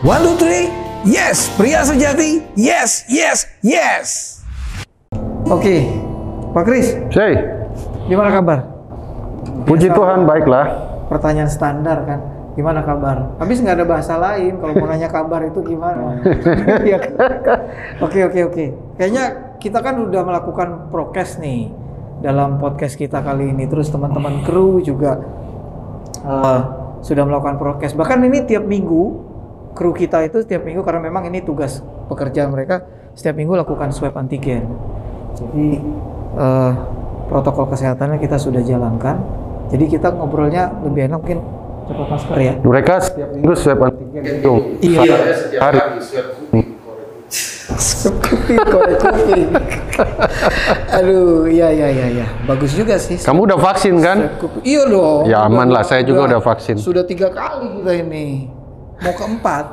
[0.00, 0.72] One, two, three.
[1.04, 2.40] Yes, pria sejati.
[2.56, 4.40] Yes, yes, yes.
[5.44, 5.92] Oke,
[6.56, 7.36] Pak Kris, Say,
[8.08, 8.64] gimana kabar?
[9.68, 10.66] puji Biasa Tuhan baiklah.
[11.12, 12.20] Pertanyaan standar kan,
[12.56, 13.36] gimana kabar?
[13.44, 16.16] Habis nggak ada bahasa lain kalau mau nanya kabar itu gimana?
[16.88, 17.12] Iya kan?
[18.00, 18.64] Oke, oke, oke.
[18.96, 19.24] Kayaknya
[19.60, 21.68] kita kan udah melakukan prokes nih
[22.24, 23.68] dalam podcast kita kali ini.
[23.68, 25.20] Terus teman-teman kru juga
[26.24, 26.60] eh,
[27.04, 27.92] sudah melakukan prokes.
[27.92, 29.29] Bahkan ini tiap minggu
[29.72, 31.80] kru kita itu setiap minggu karena memang ini tugas
[32.10, 32.82] pekerjaan mereka
[33.14, 34.66] setiap minggu lakukan swab antigen.
[35.38, 35.78] Jadi
[36.36, 36.72] eh,
[37.30, 39.18] protokol kesehatannya kita sudah jalankan.
[39.70, 41.38] Jadi kita ngobrolnya lebih enak mungkin
[41.86, 42.54] cepat masker ya.
[42.58, 44.52] Mereka setiap minggu swab antigen itu.
[44.82, 45.00] Iya.
[45.62, 45.78] Hari.
[47.70, 49.48] Swab kuping, korek kuping.
[50.90, 52.26] Aduh, iya iya iya iya.
[52.42, 53.14] Bagus juga sih.
[53.22, 54.26] Kamu udah vaksin kan?
[54.66, 55.30] Iya dong.
[55.30, 55.86] Ya, aman lah.
[55.86, 56.74] Saya juga Udah- udah vaksin.
[56.74, 58.50] Sudah tiga kali kita ini.
[59.00, 59.64] Mau keempat.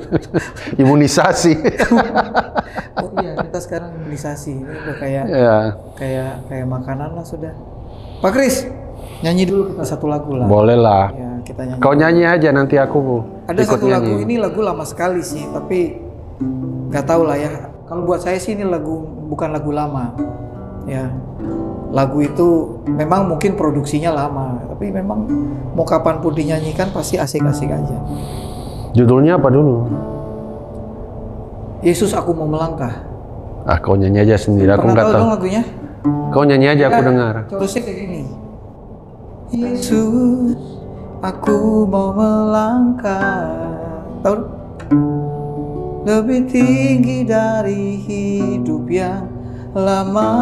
[0.82, 1.54] Imunisasi.
[2.98, 4.52] Oh iya, kita sekarang imunisasi.
[4.58, 5.58] Ini udah kayak ya.
[5.96, 7.54] kayak kayak makanan lah sudah.
[8.20, 8.68] Pak Kris,
[9.24, 10.44] nyanyi dulu kita satu lagu lah.
[10.50, 11.14] Boleh lah.
[11.14, 11.80] Ya, kita nyanyi.
[11.80, 14.26] Kau nyanyi aja nanti aku Ada ikut satu lagu nyanyi.
[14.28, 15.96] ini lagu lama sekali sih, tapi
[16.90, 17.50] nggak tahu lah ya.
[17.86, 20.14] Kalau buat saya sih ini lagu bukan lagu lama,
[20.84, 21.06] ya.
[21.90, 25.26] Lagu itu memang mungkin produksinya lama, tapi memang
[25.74, 27.98] mau kapan pun dinyanyikan pasti asik-asik aja.
[28.94, 29.90] Judulnya apa dulu?
[31.82, 32.94] Yesus aku mau melangkah.
[33.66, 34.70] Ah, kau nyanyi aja sendiri.
[34.70, 35.62] Aku nggak tahu lagunya?
[36.30, 37.34] Kau nyanyi aja, aku Eh, dengar.
[37.50, 38.20] Chorusnya kayak gini.
[39.50, 40.58] Yesus,
[41.18, 41.58] aku
[41.90, 43.50] mau melangkah.
[44.22, 44.36] Tahu?
[46.06, 49.26] Lebih tinggi dari hidup yang
[49.74, 50.32] lama.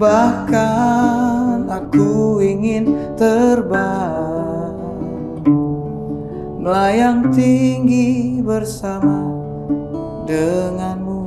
[0.00, 4.72] Bahkan aku ingin terbang
[6.56, 9.28] melayang tinggi bersama
[10.24, 11.20] denganmu.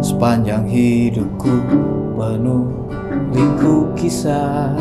[0.00, 1.52] Sepanjang hidupku
[2.16, 2.72] penuh
[3.36, 4.72] liku kisah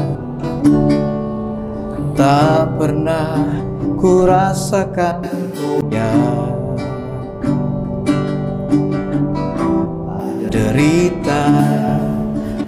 [2.18, 3.46] Tak pernah
[4.02, 5.22] ku rasakan
[5.94, 6.10] ya
[10.50, 11.46] Derita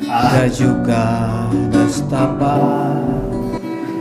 [0.06, 1.06] Ada juga
[1.74, 2.62] nestapa.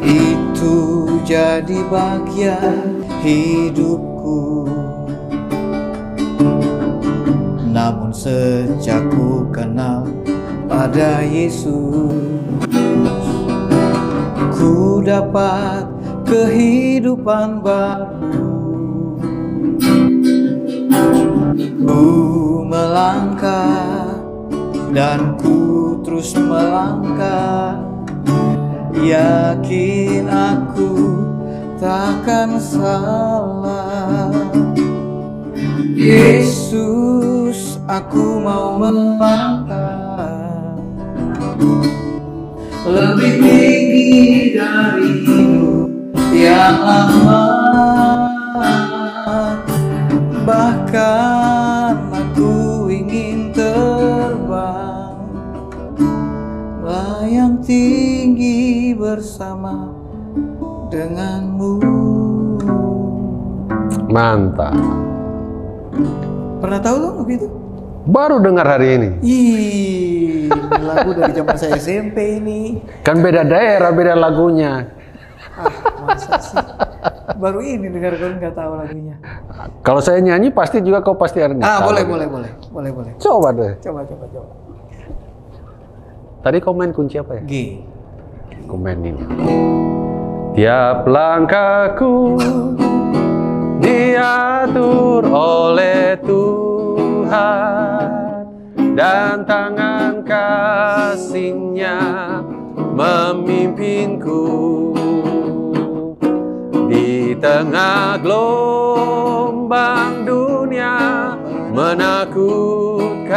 [0.04, 4.69] Itu jadi bagian hidupku.
[7.72, 10.04] Namun sejak ku kenal
[10.69, 12.68] pada Yesus
[14.58, 15.86] Ku dapat
[16.26, 18.58] kehidupan baru.
[21.86, 22.10] Ku
[22.66, 24.19] melangkah
[24.91, 27.78] dan ku terus melangkah.
[28.98, 30.90] Yakin aku
[31.78, 34.34] takkan salah.
[35.94, 40.19] Yesus, aku mau melangkah.
[42.88, 43.78] Lebih tinggi
[44.56, 45.88] dari hidup
[46.32, 47.42] yang lama.
[50.48, 55.20] Bahkan aku ingin terbang
[56.80, 59.92] layang tinggi bersama
[60.88, 61.76] denganmu.
[64.08, 64.72] Mantap.
[66.64, 67.68] Pernah tahu dong lagu itu?
[68.08, 69.08] Baru dengar hari ini.
[69.20, 72.80] Ih, ini lagu dari zaman saya SMP ini.
[73.04, 74.88] Kan beda daerah, beda lagunya.
[75.52, 75.69] Ah,
[76.08, 76.56] masa sih?
[77.36, 79.20] Baru ini dengar gue nggak tahu lagunya.
[79.84, 81.52] Kalau saya nyanyi pasti juga kau pasti ada.
[81.60, 83.12] Ah, boleh, boleh, boleh, boleh, boleh.
[83.20, 83.76] Coba deh.
[83.84, 84.50] Coba, coba, coba.
[86.48, 87.42] Tadi kau main kunci apa ya?
[87.44, 87.84] G.
[88.72, 89.22] Main ini.
[90.56, 92.40] Tiap langkahku
[93.84, 96.16] diatur oleh
[97.28, 98.49] Tuhan
[98.97, 102.00] dan tangan kasihnya
[102.97, 104.49] memimpinku.
[106.88, 111.37] Di tengah gelombang dunia
[111.69, 113.29] menakutkan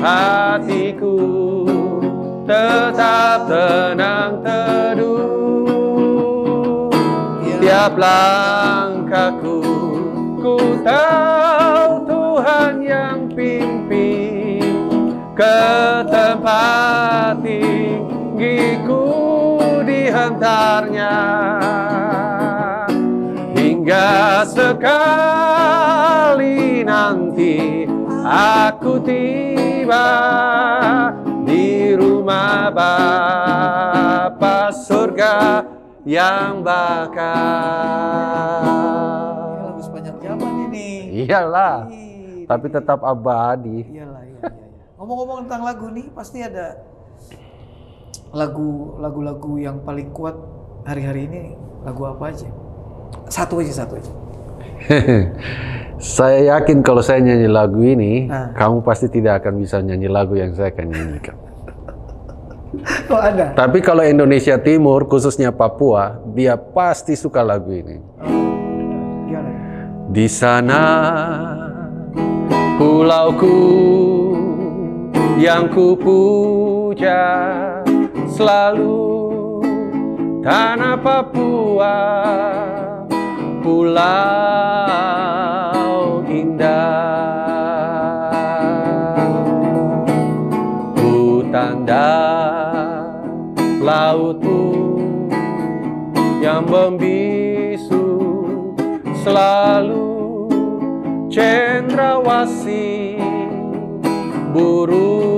[0.00, 1.20] hatiku
[2.48, 5.28] tetap tenang teduh.
[7.60, 9.60] Tiap langkahku
[10.40, 11.39] ku tahu
[15.40, 19.08] ke tempat tinggiku
[19.88, 21.16] dihantarnya
[23.56, 25.64] hingga sekali
[26.84, 27.88] nanti
[28.28, 30.12] aku tiba
[31.48, 33.88] di rumah Bapa
[34.76, 35.64] surga
[36.04, 37.24] yang bakal.
[39.40, 41.24] Ini lagu sepanjang zaman ini.
[41.24, 43.88] Iyalah, Ih, tapi tetap abadi.
[43.88, 44.19] Iyalah, iya, iya, iya.
[45.10, 46.86] Ngomong-ngomong tentang lagu nih, pasti ada
[48.30, 50.38] lagu lagu-lagu yang paling kuat
[50.86, 51.42] hari-hari ini
[51.82, 52.46] lagu apa aja?
[53.26, 54.12] Satu aja, satu aja.
[56.14, 58.54] saya yakin kalau saya nyanyi lagu ini, Nah.
[58.54, 61.36] kamu pasti tidak akan bisa nyanyi lagu yang saya akan nyanyikan.
[63.10, 63.46] Kok ada?
[63.58, 67.98] Tapi kalau Indonesia Timur, khususnya Papua, dia pasti suka lagu ini.
[70.06, 70.82] Di sana
[72.78, 73.58] pulauku
[75.40, 77.16] yang kupuja
[78.28, 79.24] selalu
[80.44, 81.96] tanah Papua
[83.64, 84.04] pulau
[86.28, 87.40] indah.
[91.00, 93.08] Hutan dan
[93.80, 95.00] lautmu
[96.44, 98.28] yang membisu
[99.24, 100.04] selalu
[101.32, 103.16] cendrawasih
[104.52, 105.29] burung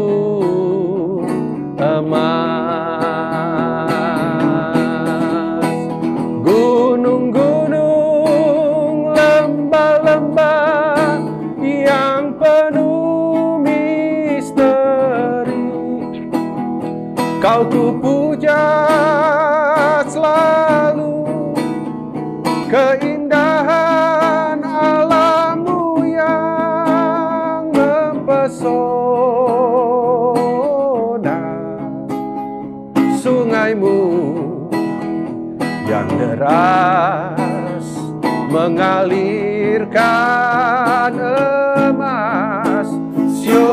[2.02, 3.86] emas
[6.42, 11.22] gunung-gunung lembah-lembah
[11.62, 15.62] yang penuh misteri.
[17.38, 18.91] Kau ku puja
[36.42, 37.86] deras
[38.50, 39.94] mengalirkan
[41.94, 42.90] emas
[43.38, 43.70] Syo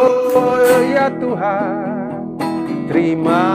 [0.86, 2.38] ya Tuhan
[2.86, 3.50] terima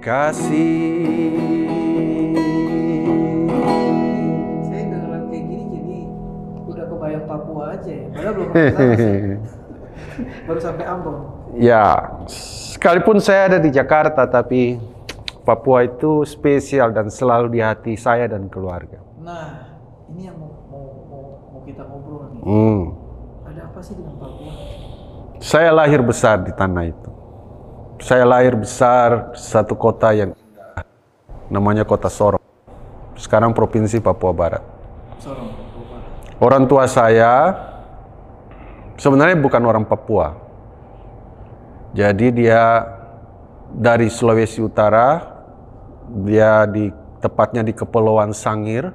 [0.00, 1.36] kasih
[4.64, 6.08] Saya dengar lagu kayak gini jadi
[6.64, 8.08] udah kebayang Papua aja ya.
[8.08, 9.36] Padahal belum pernah ke sana sih.
[10.48, 11.16] Baru sampai Ambon.
[11.60, 14.80] Ya, sekalipun saya ada di Jakarta, tapi
[15.42, 19.02] Papua itu spesial dan selalu di hati saya dan keluarga.
[19.18, 19.74] Nah,
[20.14, 22.42] ini yang mau mau mau, mau kita ngobrol nih.
[22.46, 22.82] Hmm.
[23.50, 24.52] Ada apa sih dengan Papua?
[25.42, 27.10] Saya lahir besar di tanah itu.
[27.98, 30.86] Saya lahir besar di satu kota yang indah,
[31.50, 32.42] namanya Kota Sorong.
[33.18, 34.62] Sekarang Provinsi Papua Barat.
[35.18, 35.98] Sorong, Papua.
[36.38, 37.54] Orang tua saya
[38.94, 40.38] sebenarnya bukan orang Papua.
[41.94, 42.86] Jadi dia
[43.72, 45.31] dari Sulawesi Utara,
[46.26, 48.90] dia di tepatnya di Kepulauan Sangir,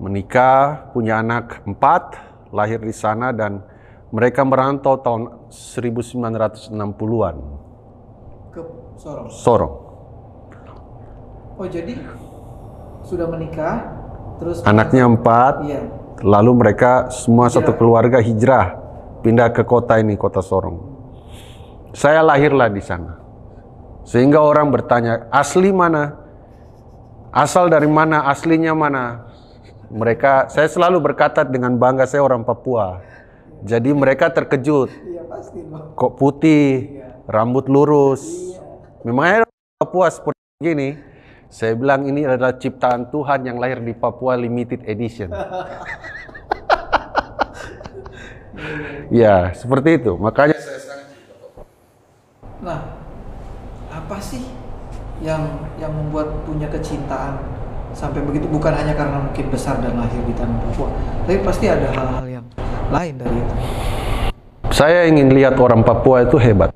[0.00, 2.18] menikah, punya anak empat,
[2.50, 3.60] lahir di sana dan
[4.14, 7.36] mereka merantau tahun 1960-an,
[8.54, 8.60] Ke
[8.94, 9.28] Sorong.
[9.30, 9.74] Sorong.
[11.58, 11.98] Oh, jadi
[13.02, 13.90] sudah menikah
[14.38, 15.82] terus Anaknya empat, Iya.
[16.22, 17.78] lalu mereka semua satu Hijrah.
[17.78, 18.66] keluarga hijrah
[19.22, 20.78] pindah ke kota ini, kota Sorong.
[21.94, 23.23] Saya lahirlah di sana.
[24.04, 26.20] Sehingga orang bertanya, asli mana?
[27.34, 28.28] Asal dari mana?
[28.30, 29.26] Aslinya mana?
[29.90, 33.02] Mereka, saya selalu berkata dengan bangga saya orang Papua.
[33.64, 34.92] Jadi mereka terkejut.
[34.92, 35.24] Iya.
[35.96, 38.22] Kok putih, rambut lurus.
[39.02, 39.48] Memangnya
[39.80, 41.00] Papua seperti ini?
[41.48, 45.32] Saya bilang ini adalah ciptaan Tuhan yang lahir di Papua Limited Edition.
[49.10, 50.12] ya, seperti itu.
[50.20, 50.54] Makanya
[52.64, 52.80] Nah,
[54.04, 54.44] apa sih
[55.24, 55.40] yang
[55.80, 57.40] yang membuat punya kecintaan
[57.96, 60.92] sampai begitu bukan hanya karena mungkin besar dan lahir di tanah Papua,
[61.24, 62.46] tapi pasti ada hal-hal yang
[62.92, 63.54] lain dari itu.
[64.68, 66.68] saya ingin lihat orang Papua itu hebat.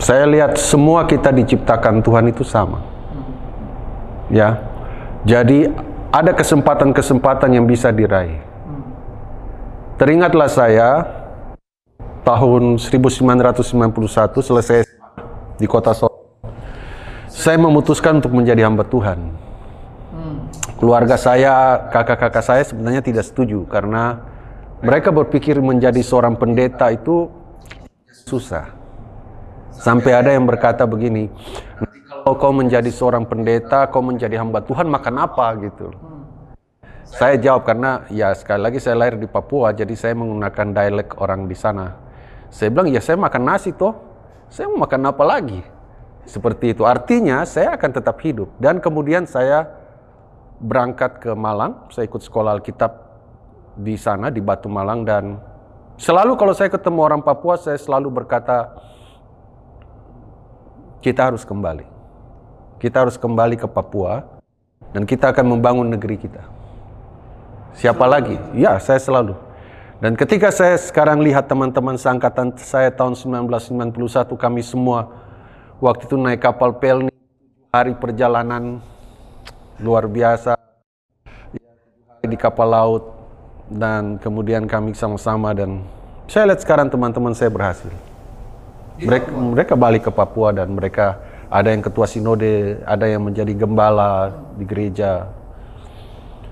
[0.00, 2.80] Saya lihat semua kita diciptakan Tuhan itu sama.
[4.32, 4.64] Ya.
[5.28, 5.68] Jadi
[6.08, 8.40] ada kesempatan-kesempatan yang bisa diraih.
[10.00, 11.04] Teringatlah saya
[12.24, 13.52] tahun 1991
[14.40, 14.84] selesai
[15.60, 16.13] di kota Solo.
[17.34, 19.34] Saya memutuskan untuk menjadi hamba Tuhan.
[20.78, 24.22] Keluarga saya, kakak-kakak saya sebenarnya tidak setuju karena
[24.78, 27.26] mereka berpikir menjadi seorang pendeta itu
[28.06, 28.70] susah.
[29.74, 31.26] Sampai ada yang berkata begini,
[31.82, 35.90] "Nanti kalau kau menjadi seorang pendeta, kau menjadi hamba Tuhan, makan apa gitu.
[37.02, 41.50] Saya jawab karena ya sekali lagi saya lahir di Papua, jadi saya menggunakan dialek orang
[41.50, 41.98] di sana.
[42.54, 43.98] Saya bilang ya saya makan nasi toh,
[44.46, 45.73] saya mau makan apa lagi?
[46.24, 46.82] Seperti itu.
[46.88, 48.48] Artinya saya akan tetap hidup.
[48.56, 49.68] Dan kemudian saya
[50.60, 52.92] berangkat ke Malang, saya ikut sekolah Alkitab
[53.74, 55.36] di sana di Batu Malang dan
[55.98, 58.70] selalu kalau saya ketemu orang Papua, saya selalu berkata,
[61.04, 61.84] kita harus kembali.
[62.80, 64.34] Kita harus kembali ke Papua,
[64.94, 66.46] dan kita akan membangun negeri kita.
[67.74, 68.38] Siapa lagi?
[68.54, 69.34] Ya, saya selalu.
[69.98, 75.10] Dan ketika saya sekarang lihat teman-teman seangkatan saya tahun 1991, kami semua
[75.82, 77.10] waktu itu naik kapal Pelni,
[77.74, 78.78] hari perjalanan
[79.82, 80.54] luar biasa
[82.22, 83.04] di kapal laut
[83.68, 85.82] dan kemudian kami sama-sama dan
[86.30, 87.92] saya lihat sekarang teman-teman saya berhasil.
[88.94, 91.18] Mereka, mereka balik ke Papua dan mereka
[91.50, 95.28] ada yang ketua sinode, ada yang menjadi gembala di gereja.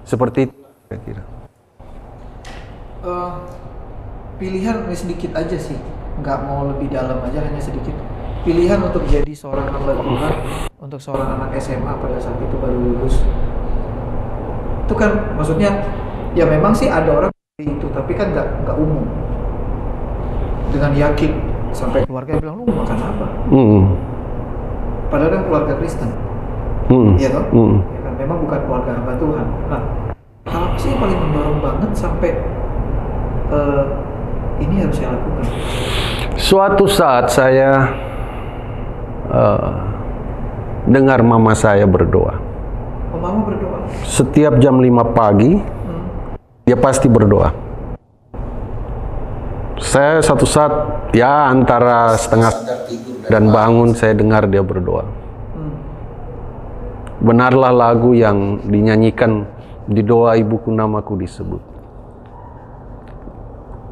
[0.02, 0.54] Seperti itu
[0.90, 1.22] kira-kira.
[3.02, 3.32] Eh,
[4.42, 5.78] pilihan ini sedikit aja sih,
[6.20, 8.11] nggak mau lebih dalam aja hanya sedikit.
[8.42, 10.32] Pilihan untuk jadi seorang hamba Tuhan,
[10.82, 13.22] untuk seorang anak SMA pada saat itu baru lulus,
[14.82, 15.70] itu kan maksudnya
[16.34, 19.06] ya memang sih ada orang seperti itu, tapi kan nggak nggak umum.
[20.74, 21.32] Dengan yakin
[21.70, 23.26] sampai keluarga bilang lu mau makan apa?
[23.46, 23.82] Hmm.
[25.06, 26.10] Padahal kan keluarga Kristen,
[26.90, 27.14] Hmm.
[27.14, 27.46] iya toh?
[27.54, 27.78] Hmm.
[27.94, 29.46] Ya kan memang bukan keluarga hamba Tuhan.
[29.70, 29.82] Nah,
[30.50, 32.30] hal apa sih yang paling mendorong banget sampai
[33.54, 33.84] eh,
[34.58, 35.46] ini harus saya lakukan?
[36.34, 37.86] Suatu saat saya
[39.30, 39.72] eh,
[40.88, 42.40] dengar mama saya berdoa.
[43.12, 43.86] Oh, mama berdoa.
[44.02, 46.34] Setiap jam 5 pagi, Hmm.
[46.66, 47.52] dia pasti berdoa.
[49.82, 50.72] Saya satu saat
[51.12, 52.54] ya antara setengah
[53.26, 55.04] dan bangun saya dengar dia berdoa.
[55.04, 55.74] Hmm.
[57.20, 59.44] Benarlah lagu yang dinyanyikan
[59.86, 61.62] di doa ibuku namaku disebut.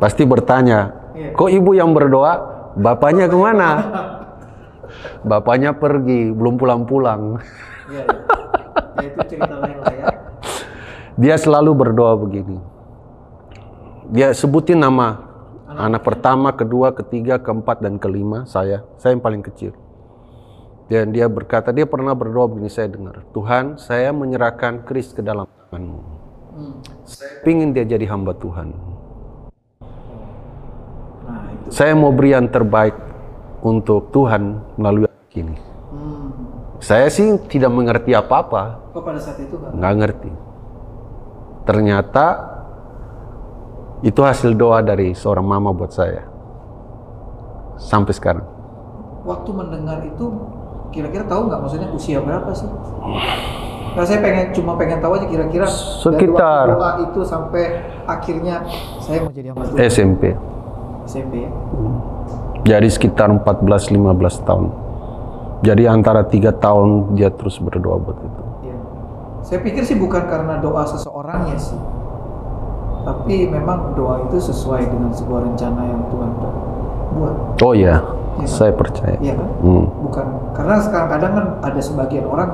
[0.00, 1.36] Pasti bertanya, Iya.
[1.36, 2.32] kok ibu yang berdoa,
[2.78, 3.68] bapaknya ke mana?
[5.22, 7.40] Bapaknya pergi, belum pulang-pulang.
[7.90, 8.40] Iya, iya.
[9.00, 10.06] Ya itu cerita lain lah ya.
[11.20, 12.58] Dia selalu berdoa begini.
[14.10, 15.30] Dia sebutin nama
[15.70, 18.82] anak pertama, kedua, ketiga, keempat, dan kelima saya.
[18.98, 19.72] Saya yang paling kecil.
[20.90, 23.22] Dan dia berkata, dia pernah berdoa begini, saya dengar.
[23.30, 26.00] Tuhan, saya menyerahkan Kris ke dalam tanganmu.
[26.50, 26.74] Hmm.
[27.06, 28.74] Saya ingin dia jadi hamba Tuhan.
[31.30, 31.68] Nah itu.
[31.70, 33.09] Saya mau beri yang terbaik
[33.60, 35.56] untuk Tuhan melalui anak ini.
[35.90, 36.30] Hmm.
[36.80, 38.92] Saya sih tidak mengerti apa-apa.
[38.92, 39.70] Kok pada saat itu nggak?
[39.76, 40.30] nggak ngerti.
[41.68, 42.26] Ternyata
[44.00, 46.24] itu hasil doa dari seorang mama buat saya.
[47.76, 48.44] Sampai sekarang.
[49.24, 50.24] Waktu mendengar itu
[50.88, 52.68] kira-kira tahu nggak maksudnya usia berapa sih?
[53.90, 57.64] Nah, saya pengen cuma pengen tahu aja kira-kira Sekitar- dari waktu doa itu sampai
[58.06, 58.62] akhirnya
[59.02, 60.22] saya mau jadi hamba Tuhan SMP.
[61.04, 61.50] SMP ya.
[62.64, 64.66] Jadi sekitar 14-15 tahun.
[65.60, 68.42] Jadi antara tiga tahun dia terus berdoa buat itu.
[68.64, 68.76] Iya.
[69.44, 71.76] Saya pikir sih bukan karena doa seseorangnya sih,
[73.04, 76.30] tapi memang doa itu sesuai dengan sebuah rencana yang Tuhan
[77.16, 77.34] buat.
[77.60, 78.00] Oh ya,
[78.40, 78.48] Iya.
[78.48, 79.16] saya percaya.
[79.20, 79.48] Iya kan?
[79.60, 79.84] Hmm.
[80.08, 80.26] Bukan
[80.56, 82.50] karena sekarang kadang kan ada sebagian orang,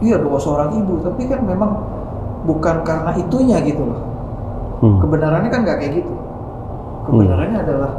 [0.00, 1.84] iya doa seorang ibu, tapi kan memang
[2.48, 4.00] bukan karena itunya gitu loh.
[4.80, 4.98] Hmm.
[5.04, 6.12] Kebenarannya kan nggak kayak gitu.
[7.12, 7.92] Kebenarannya adalah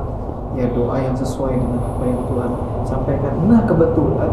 [0.54, 2.52] ya doa yang sesuai dengan apa yang Tuhan
[2.86, 3.34] sampaikan.
[3.50, 4.32] Nah kebetulan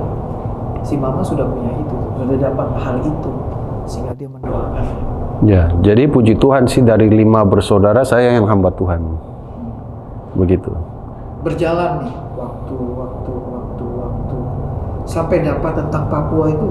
[0.84, 3.32] si mama sudah punya itu, sudah dapat hal itu,
[3.88, 4.84] sehingga dia mendoakan.
[5.40, 9.00] Ya, jadi puji Tuhan sih dari lima bersaudara saya yang hamba Tuhan.
[10.36, 10.68] Begitu.
[11.40, 14.38] Berjalan nih waktu, waktu, waktu, waktu
[15.08, 16.68] sampai dapat tentang Papua itu.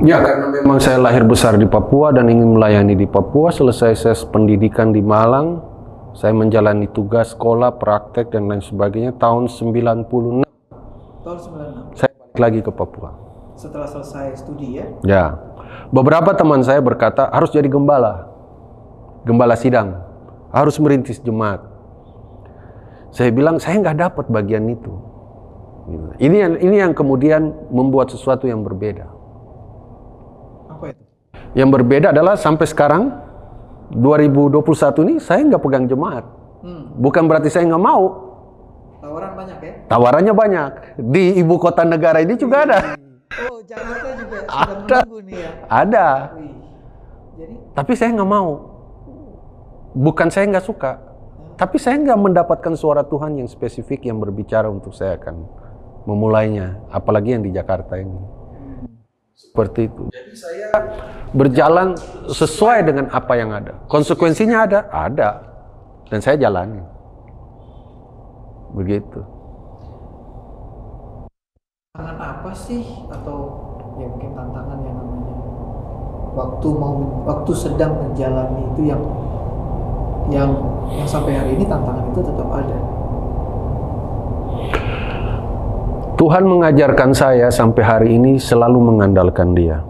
[0.00, 4.16] Ya karena memang saya lahir besar di Papua dan ingin melayani di Papua, selesai saya
[4.32, 5.60] pendidikan di Malang,
[6.14, 10.42] saya menjalani tugas sekolah, praktek dan lain sebagainya tahun 96
[11.20, 11.38] Tahun
[11.94, 13.10] 96 saya balik lagi ke Papua.
[13.60, 14.86] setelah selesai studi ya.
[15.04, 15.24] Ya.
[15.92, 18.32] Beberapa teman saya berkata harus jadi gembala.
[19.28, 20.00] Gembala sidang.
[20.48, 21.60] Harus merintis jemaat.
[23.12, 25.10] Saya bilang saya nggak dapat bagian itu.
[25.92, 26.06] Gitu.
[26.24, 29.12] Ini yang ini yang kemudian membuat sesuatu yang berbeda.
[30.72, 31.02] Apa itu?
[31.52, 33.12] Yang berbeda adalah sampai sekarang
[33.90, 36.24] 2021 ini saya nggak pegang jemaat.
[36.60, 38.04] Hmm, Bukan berarti saya nggak mau.
[39.00, 39.72] tawaran banyak ya?
[39.88, 40.70] Tawarannya banyak.
[41.00, 42.78] Di ibu kota negara ini juga ada.
[43.48, 44.98] Oh, Jakarta juga Ada.
[45.24, 45.50] nih ya.
[45.66, 46.06] Ada.
[46.36, 46.54] Wih.
[47.38, 48.50] Jadi Tapi saya nggak mau.
[49.90, 50.92] Bukan saya nggak suka.
[51.56, 55.48] Tapi saya nggak mendapatkan suara Tuhan yang spesifik yang berbicara untuk saya akan
[56.04, 56.78] memulainya.
[56.88, 58.16] Apalagi yang di Jakarta ini.
[59.40, 60.04] Seperti itu.
[60.12, 60.68] Jadi saya
[61.32, 61.96] berjalan
[62.28, 63.80] sesuai dengan apa yang ada.
[63.88, 64.80] Konsekuensinya ada?
[64.92, 65.30] Ada.
[66.12, 66.84] Dan saya jalani.
[68.76, 69.40] Begitu.
[71.90, 72.80] tantangan apa sih
[73.12, 73.38] atau
[74.00, 75.36] ya mungkin tantangan yang namanya
[76.32, 76.96] waktu mau
[77.28, 79.02] waktu sedang menjalani itu yang
[80.32, 80.50] yang
[80.88, 82.78] yang sampai hari ini tantangan itu tetap ada.
[86.20, 89.80] Tuhan mengajarkan saya sampai hari ini selalu mengandalkan Dia.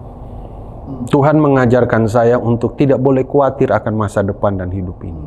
[1.11, 5.27] Tuhan mengajarkan saya untuk tidak boleh khawatir akan masa depan dan hidup ini.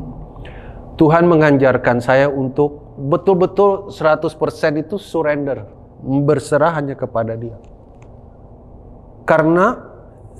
[0.96, 5.68] Tuhan mengajarkan saya untuk betul-betul 100% itu surrender,
[6.24, 7.60] berserah hanya kepada Dia.
[9.28, 9.76] Karena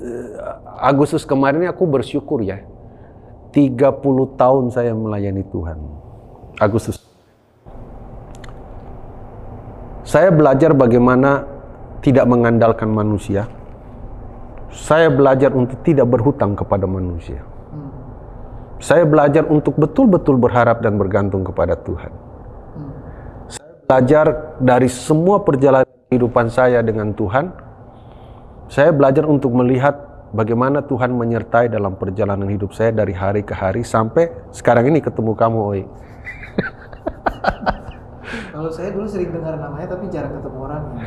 [0.01, 0.33] eh,
[0.81, 2.65] Agustus kemarin aku bersyukur ya.
[3.53, 4.01] 30
[4.41, 5.77] tahun saya melayani Tuhan.
[6.57, 7.14] Agustus.
[10.05, 11.49] Saya belajar bagaimana
[12.05, 13.49] tidak mengandalkan manusia.
[14.69, 17.41] Saya belajar untuk tidak berhutang kepada manusia.
[18.85, 22.13] Saya belajar untuk betul-betul berharap dan bergantung kepada Tuhan.
[23.49, 24.27] Saya belajar
[24.61, 27.49] dari semua perjalanan kehidupan saya dengan Tuhan.
[28.69, 33.81] Saya belajar untuk melihat bagaimana Tuhan menyertai dalam perjalanan hidup saya dari hari ke hari
[33.81, 35.83] sampai sekarang ini ketemu kamu, Oi.
[38.55, 41.03] Kalau saya dulu sering dengar namanya tapi jarang ketemu orangnya.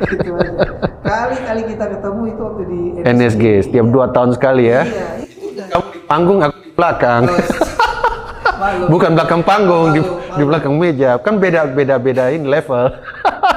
[0.00, 0.72] itu aja.
[1.04, 4.88] Kali-kali kita ketemu itu waktu di NSG setiap dua tahun sekali ya.
[4.88, 5.66] Iya, itu udah.
[5.68, 7.22] Kamu di panggung, aku di belakang.
[8.64, 8.84] Malu.
[8.88, 10.48] Bukan belakang panggung, di, Malu, di malu.
[10.48, 11.10] belakang meja.
[11.20, 12.84] Kan beda beda bedain level.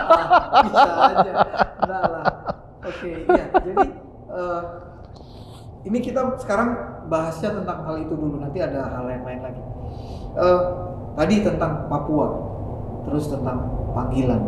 [0.68, 1.34] Bisa aja.
[1.88, 2.28] Lah.
[2.84, 3.46] Oke, iya.
[3.56, 3.88] Jadi
[4.36, 4.62] eh,
[5.88, 6.76] ini kita sekarang
[7.08, 8.36] bahasnya tentang hal itu dulu.
[8.36, 9.64] Nanti ada hal yang lain lagi.
[10.40, 10.62] Eh,
[11.14, 12.28] tadi tentang Papua,
[13.06, 14.42] terus tentang panggilan,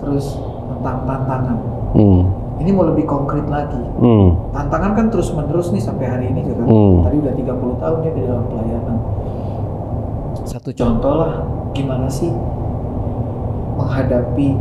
[0.00, 0.36] terus
[0.68, 1.58] tentang tantangan.
[1.96, 2.22] Hmm.
[2.58, 3.78] Ini mau lebih konkret lagi.
[4.02, 4.34] Hmm.
[4.50, 6.66] Tantangan kan terus menerus nih sampai hari ini juga.
[6.66, 7.06] Hmm.
[7.06, 8.96] Tadi udah 30 tahun ya di dalam pelayanan.
[10.42, 11.32] Satu contoh lah,
[11.76, 12.32] gimana sih
[13.78, 14.58] menghadapi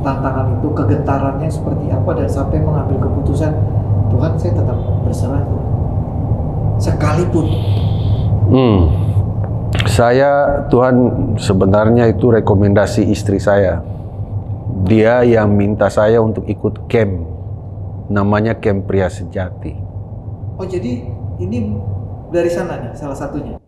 [0.00, 3.52] tantangan itu, kegentarannya seperti apa dan sampai mengambil keputusan
[4.08, 5.68] Tuhan saya tetap berserah Tuhan.
[6.82, 7.46] Sekalipun
[8.52, 9.01] Hmm.
[10.02, 10.96] Saya Tuhan
[11.38, 13.86] sebenarnya itu rekomendasi istri saya.
[14.82, 17.22] Dia yang minta saya untuk ikut camp.
[18.10, 19.78] Namanya camp pria sejati.
[20.58, 21.06] Oh jadi
[21.38, 21.78] ini
[22.34, 23.62] dari sana nih salah satunya.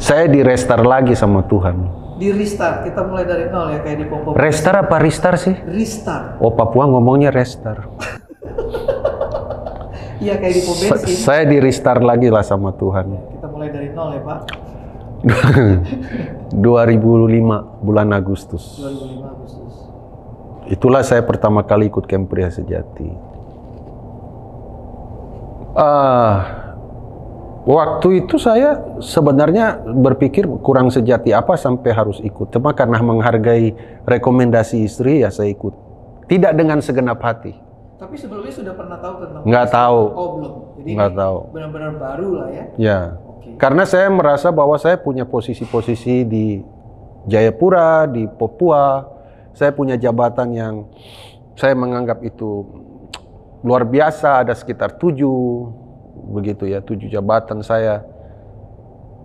[0.00, 1.84] Saya di restart lagi sama Tuhan.
[2.16, 4.32] Di restart kita mulai dari nol ya kayak di pom pom.
[4.32, 5.56] Restart apa restart sih?
[5.60, 6.40] Restart.
[6.40, 7.84] Oh Papua ngomongnya restart.
[10.18, 11.14] Iya kayak di pom Sa- bensin.
[11.20, 13.27] saya di restart lagi lah sama Tuhan.
[13.98, 14.40] Nol ya Pak.
[16.54, 18.78] 2005 bulan Agustus.
[18.78, 19.72] 2005 Agustus.
[20.70, 23.10] Itulah saya pertama kali ikut camp pria sejati.
[25.74, 26.34] Ah,
[27.66, 32.54] waktu itu saya sebenarnya berpikir kurang sejati apa sampai harus ikut.
[32.54, 33.74] Cuma karena menghargai
[34.06, 35.74] rekomendasi istri ya saya ikut.
[36.30, 37.56] Tidak dengan segenap hati.
[37.98, 40.00] Tapi sebelumnya sudah pernah tahu tentang Nggak tahu.
[40.14, 40.54] Oh belum.
[40.78, 41.38] Jadi Nggak tahu.
[41.50, 42.64] Benar-benar baru lah ya.
[42.78, 43.00] Ya.
[43.56, 46.60] Karena saya merasa bahwa saya punya posisi-posisi di
[47.24, 49.16] Jayapura, di Papua.
[49.56, 50.74] Saya punya jabatan yang
[51.58, 52.66] saya menganggap itu
[53.64, 54.44] luar biasa.
[54.44, 55.72] Ada sekitar tujuh,
[56.36, 58.04] begitu ya, tujuh jabatan saya.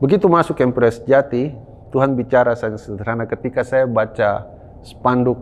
[0.02, 1.54] Begitu masuk Kempres Jati,
[1.94, 4.50] Tuhan bicara saya sederhana ketika saya baca
[4.82, 5.38] spanduk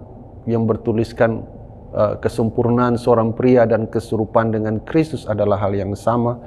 [0.45, 1.47] yang bertuliskan
[1.95, 6.37] eh, kesempurnaan seorang pria dan kesurupan dengan Kristus adalah hal yang sama.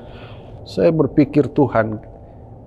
[0.64, 2.00] Saya berpikir Tuhan,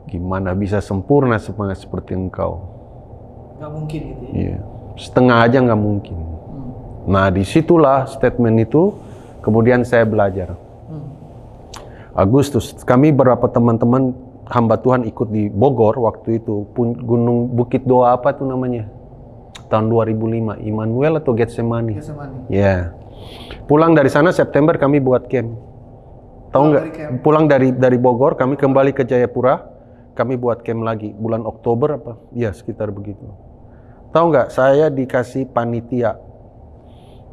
[0.07, 2.63] gimana bisa sempurna semangat seperti engkau?
[3.59, 4.33] Nggak mungkin gitu ya.
[4.33, 4.57] Iya,
[4.95, 6.17] setengah aja nggak mungkin.
[6.17, 6.69] Hmm.
[7.11, 8.95] Nah di situlah statement itu,
[9.43, 10.55] kemudian saya belajar.
[10.87, 11.07] Hmm.
[12.15, 14.15] Agustus, kami beberapa teman-teman
[14.47, 18.87] hamba Tuhan ikut di Bogor waktu itu, pun Gunung Bukit Doa apa tuh namanya?
[19.67, 21.99] Tahun 2005, Immanuel atau Getsemani?
[21.99, 22.47] Getsemani.
[22.47, 22.95] Ya.
[23.67, 25.51] Pulang dari sana September kami buat camp.
[26.55, 26.85] Tahu nggak?
[27.19, 29.76] Pulang dari dari Bogor, kami kembali ke Jayapura,
[30.17, 31.13] kami buat camp lagi.
[31.13, 32.17] Bulan Oktober apa?
[32.33, 33.29] Ya sekitar begitu.
[34.09, 34.49] Tahu nggak?
[34.49, 36.17] Saya dikasih panitia,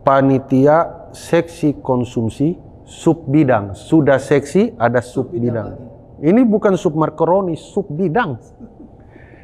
[0.05, 3.73] panitia seksi konsumsi sub bidang.
[3.73, 5.81] Sudah seksi ada sub bidang.
[6.20, 8.37] Ini bukan sub makaroni, sub bidang.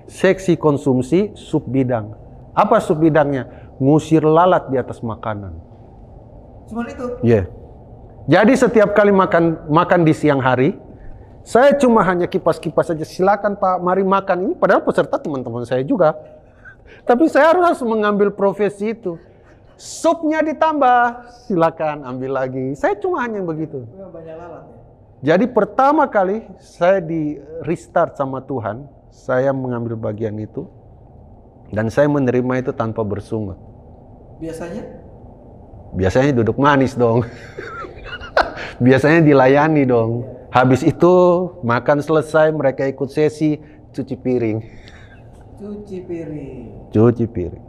[0.05, 2.13] Seksi konsumsi sub bidang.
[2.53, 3.73] Apa sub bidangnya?
[3.81, 5.57] Ngusir lalat di atas makanan.
[6.69, 7.07] Cuman itu.
[7.25, 7.49] Iya.
[8.29, 10.77] Jadi setiap kali makan makan di siang hari,
[11.43, 13.05] saya cuma hanya kipas-kipas saja.
[13.05, 14.55] Silakan Pak, mari makan ini.
[14.57, 16.15] Padahal peserta teman-teman saya juga.
[17.09, 19.17] Tapi saya harus mengambil profesi itu.
[19.81, 22.77] Supnya ditambah, silakan ambil lagi.
[22.77, 23.89] Saya cuma hanya begitu.
[23.97, 24.79] Memang banyak lalat ya.
[25.21, 30.65] Jadi pertama kali saya di restart sama Tuhan, saya mengambil bagian itu
[31.73, 33.57] dan saya menerima itu tanpa bersungut.
[34.41, 34.85] Biasanya
[35.91, 37.27] Biasanya duduk manis dong.
[38.85, 40.23] Biasanya dilayani dong.
[40.51, 41.15] Habis itu
[41.63, 43.63] makan selesai mereka ikut sesi
[43.95, 44.59] cuci piring.
[45.63, 46.91] Cuci piring.
[46.91, 47.65] Cuci piring.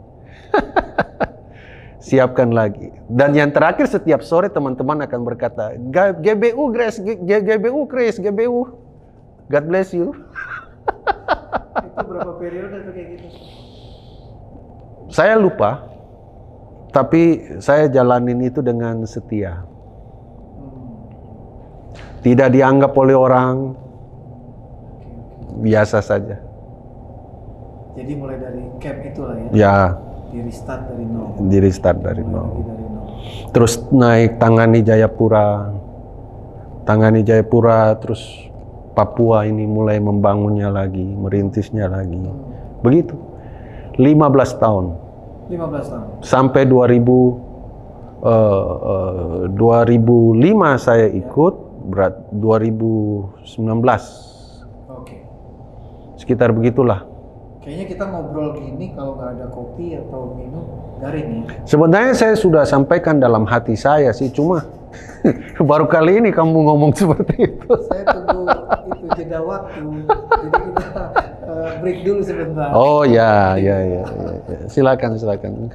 [2.06, 2.90] Siapkan lagi.
[3.06, 8.74] Dan yang terakhir setiap sore teman-teman akan berkata, "G- GBU Grace, GBU Grace, GBU.
[9.46, 10.10] God bless you.
[11.86, 13.26] Itu berapa periode tuh kayak gitu?
[15.12, 15.86] Saya lupa,
[16.90, 19.60] tapi saya jalanin itu dengan setia.
[22.22, 23.54] Tidak dianggap oleh orang
[25.58, 26.38] biasa saja.
[27.92, 29.50] Jadi mulai dari camp itulah ya.
[29.52, 29.76] Ya,
[30.32, 31.28] Di restart dari nol.
[31.50, 32.48] diri start dari nol.
[32.64, 33.04] dari nol.
[33.52, 35.68] Terus naik tangani Jayapura,
[36.88, 38.22] tangani Jayapura, terus
[38.92, 42.16] Papua ini mulai membangunnya lagi, merintisnya lagi.
[42.84, 43.16] Begitu.
[43.96, 44.84] 15 tahun
[45.52, 46.06] 15 tahun.
[46.24, 48.64] sampai 2000 eh,
[49.44, 53.42] eh, 2005 saya ikut berat 2019
[54.90, 55.16] Oke.
[56.18, 57.06] sekitar begitulah.
[57.62, 60.66] Kayaknya kita ngobrol gini kalau nggak ada kopi atau minum
[60.98, 61.62] garing ya.
[61.62, 64.66] Sebenarnya saya sudah sampaikan dalam hati saya sih, cuma
[65.70, 67.70] baru kali ini kamu ngomong seperti itu.
[67.86, 68.50] Saya tunggu
[68.90, 69.86] itu jeda waktu.
[70.10, 71.04] Jadi kita
[71.46, 72.68] eh, break dulu sebentar.
[72.74, 74.58] Oh ya, ya, ya, ya, ya.
[74.66, 75.70] silakan, silakan.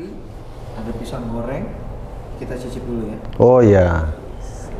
[0.00, 0.16] Kopi,
[0.80, 1.68] ada pisang goreng.
[2.40, 3.18] Kita cicip dulu ya.
[3.36, 4.08] Oh ya,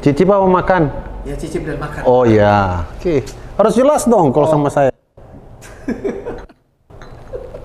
[0.00, 0.88] Cici mau makan?
[1.28, 2.08] Ya cicip dan makan.
[2.08, 3.20] Oh ya, oke.
[3.60, 4.88] Harus jelas dong kalau sama saya.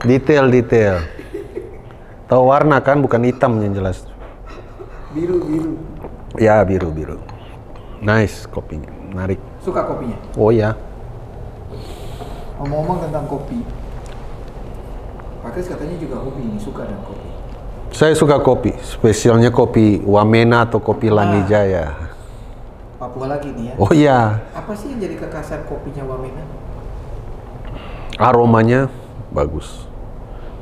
[0.03, 0.99] Detail, detail.
[2.27, 4.03] Tahu warna kan, bukan hitam yang jelas.
[5.15, 5.79] Biru biru.
[6.35, 7.23] Ya biru, biru.
[8.03, 9.39] Nice kopinya, menarik.
[9.63, 10.19] Suka kopinya.
[10.35, 10.75] Oh ya,
[12.59, 13.63] Ngomong-ngomong tentang kopi.
[15.39, 17.24] Pak Kris katanya juga hobi ini suka dengan kopi.
[17.95, 21.95] Saya suka kopi, spesialnya kopi Wamena atau kopi Lanijaya.
[22.99, 23.73] Papua lagi nih ya.
[23.79, 24.19] Oh iya,
[24.51, 26.43] Apa sih yang jadi kekhasan kopinya Wamena?
[28.15, 28.87] aromanya
[29.31, 29.87] bagus.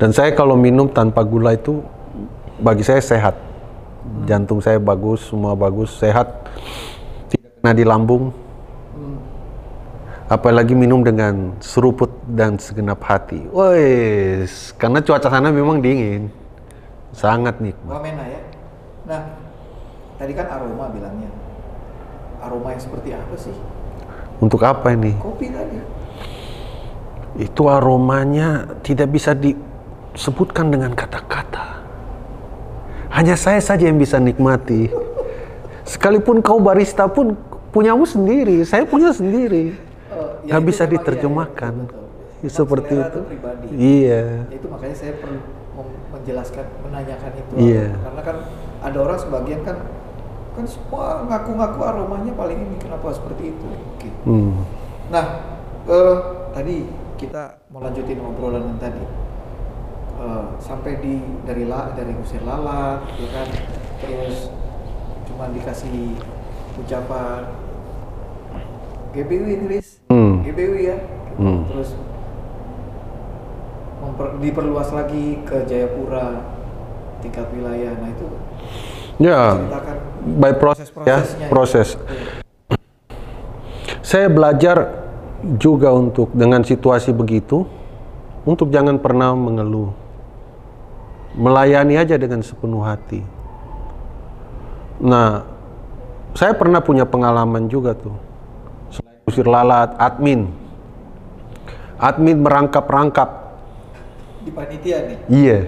[0.01, 1.85] Dan saya kalau minum tanpa gula itu
[2.57, 3.37] bagi saya sehat.
[4.25, 6.49] Jantung saya bagus, semua bagus, sehat.
[7.29, 8.33] Tidak kena di lambung.
[10.25, 13.45] Apalagi minum dengan seruput dan segenap hati.
[13.53, 16.42] Wes, karena cuaca sana memang dingin.
[17.13, 17.93] Sangat nikmat.
[17.93, 18.41] Wamena ya.
[19.06, 19.21] Nah,
[20.17, 21.30] tadi kan aroma bilangnya.
[22.41, 23.56] Aroma yang seperti apa sih?
[24.41, 25.13] Untuk apa ini?
[25.15, 25.78] Kopi tadi.
[27.39, 31.82] Itu aromanya tidak bisa disebutkan dengan kata-kata.
[33.13, 34.89] Hanya saya saja yang bisa nikmati.
[35.86, 37.38] Sekalipun kau barista pun
[37.69, 39.78] punyamu sendiri, saya punya sendiri.
[40.10, 41.73] Oh, Nggak itu bisa memang iya, diterjemahkan.
[41.73, 42.02] betul, betul.
[42.04, 43.19] Ya, Memang seperti itu.
[43.30, 43.65] pribadi.
[43.73, 44.23] Iya.
[44.49, 45.39] Ya, itu makanya saya perlu
[46.23, 47.53] menjelaskan, menanyakan itu.
[47.59, 47.99] Iya.
[47.99, 48.38] Karena kan
[48.79, 49.77] ada orang sebagian kan
[50.55, 53.67] kan semua ngaku-ngaku aromanya paling ini kenapa seperti itu.
[53.67, 54.09] Oke.
[54.23, 54.63] Hmm.
[55.12, 55.25] Nah,
[55.83, 56.15] eh,
[56.55, 56.88] tadi
[57.19, 59.03] kita mau lanjutin obrolan yang tadi.
[60.13, 63.47] Eh, sampai di dari la, dari usir lalat, ya kan,
[63.99, 64.47] terus
[65.27, 66.15] cuma dikasih
[66.79, 67.43] ucapan
[69.12, 70.45] GBW Inggris, Hmm.
[70.45, 70.97] GBW ya,
[71.36, 71.65] Hmm.
[71.67, 71.97] terus
[74.41, 76.41] diperluas lagi ke Jayapura
[77.23, 77.93] tingkat wilayah.
[77.97, 78.28] Nah itu
[79.21, 79.62] Ya,
[80.41, 81.21] by proses ya,
[81.54, 81.93] proses.
[84.02, 84.89] Saya belajar
[85.62, 87.62] juga untuk dengan situasi begitu,
[88.41, 89.93] untuk jangan pernah mengeluh.
[91.38, 93.21] Melayani aja dengan sepenuh hati.
[95.02, 95.45] Nah,
[96.34, 98.13] saya pernah punya pengalaman juga tuh.
[98.93, 100.49] Selain usir lalat, admin.
[102.02, 103.42] Admin merangkap-rangkap.
[104.43, 105.17] Di panitia nih.
[105.32, 105.60] Iya.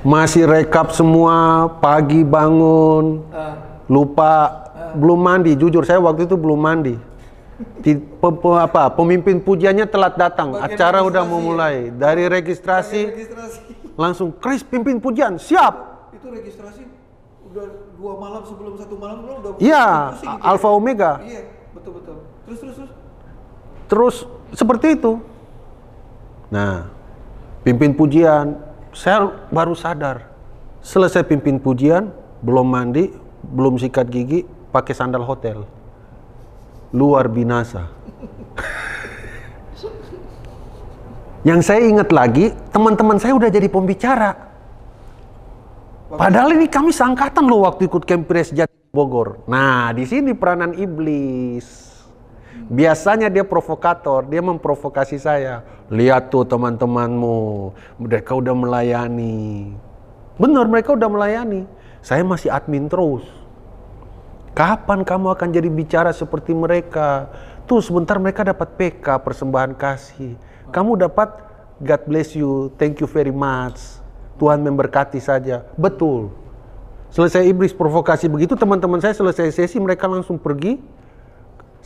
[0.00, 4.64] Masih rekap semua, pagi bangun, Ah, lupa.
[4.96, 6.96] Belum mandi jujur saya waktu itu belum mandi.
[7.84, 10.56] Ti- pe- pe- apa pemimpin pujiannya telat datang.
[10.56, 11.44] Bagian acara udah mau ya?
[11.44, 13.60] mulai dari registrasi registrasi.
[13.96, 15.72] langsung Chris pimpin pujian siap!
[16.12, 16.84] Itu registrasi
[17.48, 17.64] udah
[17.96, 19.36] dua malam sebelum satu malam belum?
[19.40, 20.76] Udah iya Alfa ya?
[20.76, 21.12] Omega.
[21.24, 21.40] Iya
[21.72, 22.16] betul betul.
[22.44, 22.92] Terus terus terus?
[23.88, 24.16] Terus
[24.52, 25.12] seperti itu
[26.46, 26.86] nah
[27.66, 28.54] pimpin pujian
[28.96, 30.32] saya baru sadar.
[30.80, 32.08] Selesai pimpin pujian
[32.40, 33.12] belum mandi
[33.44, 35.68] belum sikat gigi pakai sandal hotel.
[36.96, 37.92] Luar binasa.
[41.46, 44.34] Yang saya ingat lagi teman-teman saya udah jadi pembicara.
[46.06, 49.42] Padahal ini kami seangkatan loh waktu ikut Kempres Jati Bogor.
[49.50, 51.95] Nah di sini peranan iblis
[52.66, 55.62] Biasanya dia provokator, dia memprovokasi saya.
[55.92, 57.70] Lihat tuh teman-temanmu,
[58.02, 59.70] mereka udah melayani.
[60.36, 61.64] Benar, mereka udah melayani.
[62.02, 63.24] Saya masih admin terus.
[64.56, 67.28] Kapan kamu akan jadi bicara seperti mereka?
[67.68, 70.34] Tuh sebentar mereka dapat PK, persembahan kasih.
[70.72, 74.00] Kamu dapat God bless you, thank you very much.
[74.40, 75.60] Tuhan memberkati saja.
[75.76, 76.32] Betul.
[77.12, 80.80] Selesai iblis provokasi begitu, teman-teman saya selesai sesi mereka langsung pergi.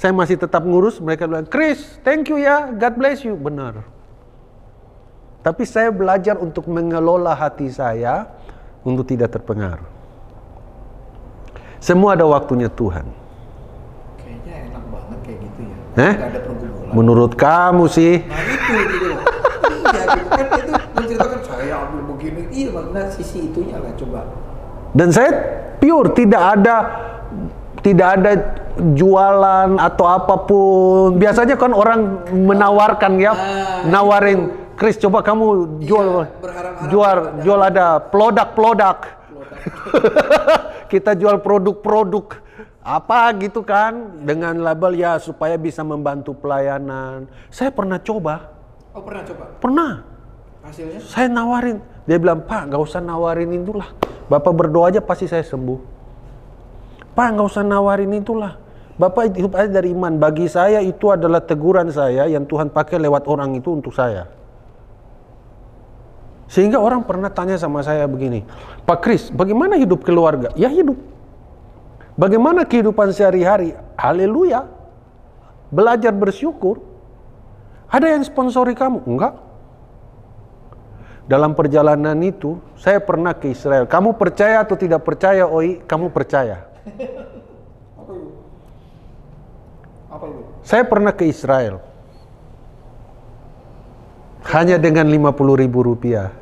[0.00, 3.36] Saya masih tetap ngurus, mereka bilang, Chris, thank you ya, God bless you.
[3.36, 3.84] Benar.
[5.44, 8.32] Tapi saya belajar untuk mengelola hati saya
[8.80, 9.84] untuk tidak terpengaruh.
[11.84, 13.12] Semua ada waktunya Tuhan.
[14.24, 15.76] Kayaknya enak banget kayak gitu ya.
[16.00, 16.14] Eh?
[16.16, 16.92] Ada pergumulan.
[16.96, 19.20] Menurut kamu sih, Nah itu gitu loh.
[19.20, 22.42] Iya gitu kan itu menceritakan saya ambil begini.
[22.48, 24.24] Iya makna sisi itunya lah coba.
[24.96, 25.32] Dan saya
[25.76, 26.76] pure tidak ada
[27.80, 31.16] tidak ada jualan atau apa pun.
[31.16, 37.40] Biasanya kan orang menawarkan ya, Ah, nawarin, Chris coba kamu jual berharap-harap jual ada.
[37.42, 38.96] jual ada produk-produk.
[40.92, 42.40] Kita jual produk-produk
[42.80, 47.28] apa gitu kan dengan label ya supaya bisa membantu pelayanan.
[47.52, 48.50] Saya pernah coba,
[48.90, 49.44] Oh pernah coba?
[49.60, 49.92] pernah.
[50.60, 51.00] Hasilnya?
[51.04, 53.92] Saya nawarin, dia bilang Pak nggak usah nawarin itulah.
[54.26, 55.99] Bapak berdoa aja pasti saya sembuh.
[57.20, 58.56] Pak nggak usah nawarin itulah.
[58.96, 60.16] Bapak hidup aja dari iman.
[60.16, 64.24] Bagi saya itu adalah teguran saya yang Tuhan pakai lewat orang itu untuk saya.
[66.48, 68.40] Sehingga orang pernah tanya sama saya begini,
[68.88, 70.48] Pak Kris, bagaimana hidup keluarga?
[70.56, 70.96] Ya hidup.
[72.16, 73.76] Bagaimana kehidupan sehari-hari?
[74.00, 74.64] Haleluya.
[75.68, 76.80] Belajar bersyukur.
[77.92, 79.04] Ada yang sponsori kamu?
[79.04, 79.36] Enggak.
[81.28, 83.84] Dalam perjalanan itu, saya pernah ke Israel.
[83.84, 85.84] Kamu percaya atau tidak percaya, Oi?
[85.84, 86.69] Kamu percaya.
[88.00, 88.30] Apa itu?
[90.10, 90.40] Apa itu?
[90.66, 91.78] Saya pernah ke Israel.
[94.50, 96.32] Hanya dengan 50 ribu rupiah.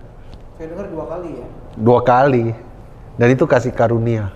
[0.57, 1.47] Saya dengar dua kali ya.
[1.77, 2.45] Dua kali.
[3.19, 4.31] Dan itu kasih karunia.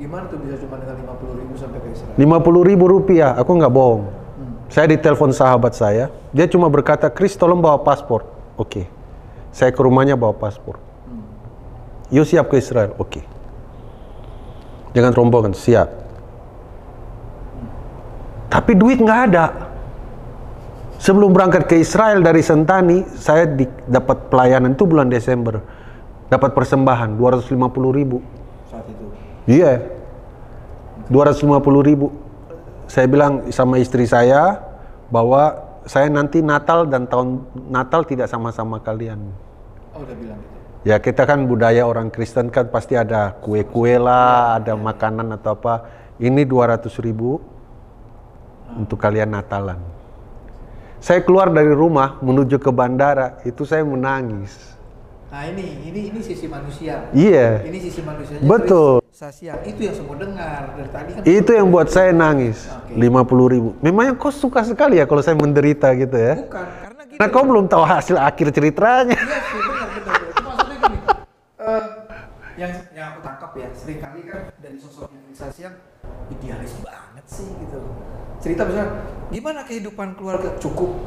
[0.00, 2.16] Gimana tuh bisa cuma dengan 50 ribu sampai ke Israel?
[2.16, 4.02] 50 ribu rupiah, aku nggak bohong.
[4.70, 8.26] Saya ditelepon sahabat saya, dia cuma berkata, Chris tolong bawa paspor.
[8.56, 8.86] Oke.
[9.50, 10.78] Saya ke rumahnya bawa paspor.
[12.10, 12.94] Yuk siap ke Israel.
[12.98, 13.22] Oke.
[14.90, 15.88] Dengan rombongan, siap.
[18.50, 19.46] Tapi duit nggak ada.
[21.00, 25.62] Sebelum berangkat ke Israel dari Sentani, saya di- dapat pelayanan itu bulan Desember.
[26.28, 28.20] Dapat persembahan 250 ribu.
[28.68, 29.04] Saat itu.
[29.48, 29.80] Iya.
[31.08, 32.12] 250 ribu.
[32.90, 34.60] Saya bilang sama istri saya
[35.08, 39.18] bahwa saya nanti Natal dan tahun Natal tidak sama-sama kalian.
[39.96, 40.59] Oh udah bilang gitu.
[40.80, 45.84] Ya kita kan budaya orang Kristen kan pasti ada kue-kue lah, ada makanan atau apa.
[46.16, 47.40] Ini 200 ribu
[48.76, 49.80] untuk kalian Natalan.
[51.00, 54.52] Saya keluar dari rumah menuju ke bandara, itu saya menangis.
[55.30, 57.06] Nah ini, ini, ini sisi manusia.
[57.14, 57.62] Iya.
[57.64, 58.44] Ini sisi manusianya.
[58.44, 58.98] Betul.
[59.14, 61.22] Sasiang itu yang semua dengar dari tadi kan.
[61.22, 62.66] Itu yang buat saya nangis.
[62.66, 62.98] Oke.
[62.98, 63.68] 50 ribu.
[63.78, 66.34] Memangnya kau suka sekali ya kalau saya menderita gitu ya?
[66.40, 67.18] Bukan karena gini.
[67.20, 69.14] Nah kau belum tahu hasil akhir ceritanya.
[69.14, 70.18] Iya sih benar benar.
[70.18, 70.18] benar.
[70.20, 70.98] Itu maksudnya gini.
[71.78, 71.84] Eh,
[72.58, 75.76] yang yang aku tangkap ya sering kali kan dari sosok organisasi yang
[76.32, 77.80] idealis banget sih gitu.
[78.40, 80.98] Cerita misalnya gimana kehidupan keluarga cukup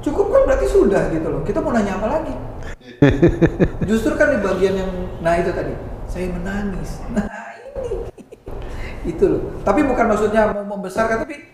[0.00, 1.42] cukup kan berarti sudah gitu loh.
[1.44, 2.34] Kita mau nanya apa lagi?
[3.90, 5.74] Justru kan di bagian yang nah itu tadi
[6.08, 7.00] saya menangis.
[7.14, 7.92] Nah ini
[9.04, 9.42] itu loh.
[9.64, 11.52] Tapi bukan maksudnya mau membesarkan tapi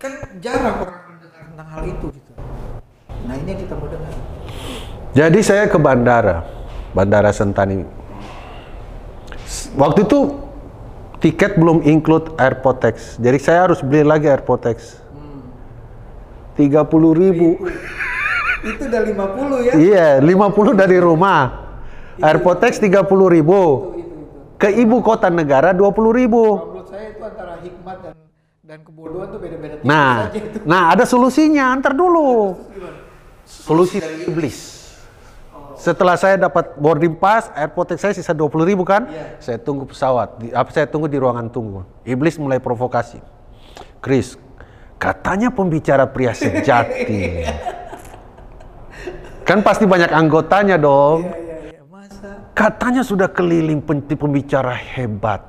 [0.00, 2.32] kan jarang orang mendengar tentang hal itu gitu.
[3.26, 4.14] Nah ini yang kita mau dengar.
[5.10, 6.46] Jadi saya ke bandara,
[6.94, 7.86] bandara Sentani.
[9.74, 10.20] Waktu itu
[11.20, 13.18] tiket belum include airport tax.
[13.18, 14.98] Jadi saya harus beli lagi airport tax.
[16.58, 16.70] 30
[17.22, 17.58] ribu.
[18.60, 19.72] Itu udah 50 ya?
[19.76, 21.68] Iya, 50 dari rumah.
[22.20, 23.94] Airport tax 30 ribu.
[24.60, 26.44] Ke ibu kota negara 20 ribu.
[26.60, 28.14] Menurut saya itu antara hikmat dan
[28.70, 30.30] dan kebodohan tuh beda-beda Nah,
[30.62, 31.72] nah ada solusinya.
[31.72, 32.54] Antar dulu.
[33.48, 34.79] Solusi dari iblis.
[35.80, 39.08] Setelah saya dapat boarding pass, airport saya sisa 20 ribu kan?
[39.08, 39.40] Iya.
[39.40, 40.36] Saya tunggu pesawat.
[40.36, 41.88] Di, apa saya tunggu di ruangan tunggu.
[42.04, 43.16] Iblis mulai provokasi.
[44.04, 44.36] Chris,
[45.00, 47.48] katanya pembicara pria sejati.
[49.48, 51.24] kan pasti banyak anggotanya dong.
[51.24, 51.82] Iya, iya, iya.
[51.88, 52.52] Masa?
[52.52, 53.80] Katanya sudah keliling
[54.20, 55.40] pembicara hebat.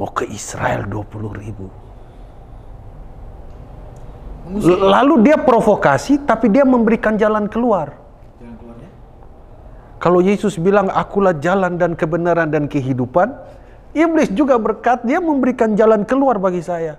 [0.00, 1.68] Mau ke Israel 20 ribu.
[4.64, 8.01] Lalu dia provokasi, tapi dia memberikan jalan keluar.
[10.02, 13.30] Kalau Yesus bilang, akulah jalan dan kebenaran dan kehidupan,
[13.94, 16.98] Iblis juga berkat, dia memberikan jalan keluar bagi saya.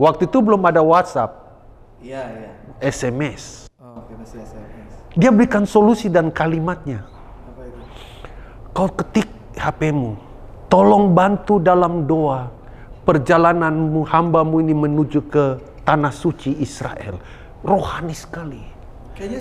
[0.00, 1.42] Waktu itu belum ada WhatsApp,
[2.02, 2.50] Iya, iya.
[2.82, 3.70] SMS.
[3.78, 4.90] Oh, oke masih SMS.
[5.14, 7.06] Dia berikan solusi dan kalimatnya.
[7.46, 7.78] Apa itu?
[8.74, 10.18] Kau ketik HP-mu.
[10.66, 12.50] Tolong bantu dalam doa.
[13.06, 15.44] Perjalananmu, hambamu ini menuju ke
[15.86, 17.18] tanah suci Israel.
[17.62, 18.71] Rohani sekali.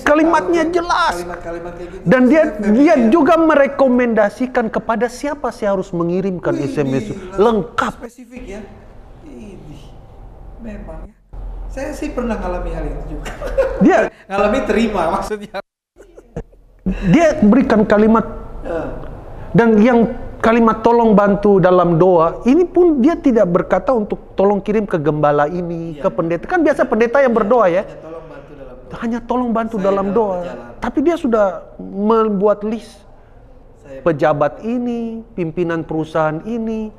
[0.05, 1.13] Kalimatnya tahu jelas.
[1.17, 2.03] Kalimat-kalimat kayak gitu.
[2.05, 7.05] Dan dia dia juga merekomendasikan kepada siapa saya harus mengirimkan Wih, SMS
[7.37, 7.93] lengkap.
[8.01, 8.61] Spesifik ya.
[9.25, 9.57] Ini
[10.61, 11.15] memang ya.
[11.71, 13.31] Saya sih pernah ngalami hal itu juga.
[13.85, 15.63] Dia ngalami terima maksudnya.
[17.13, 18.25] dia berikan kalimat
[19.53, 24.89] dan yang kalimat tolong bantu dalam doa ini pun dia tidak berkata untuk tolong kirim
[24.89, 28.75] ke gembala ini ke pendeta kan biasa pendeta yang berdoa ya ya tolong bantu dalam
[28.80, 28.80] doa.
[28.99, 30.43] Hanya tolong bantu Saya dalam doa.
[30.43, 30.75] perjalanan.
[30.83, 31.45] tapi dia sudah
[31.79, 32.99] membuat list.
[33.81, 36.91] Saya pejabat ini pimpinan perusahaan ini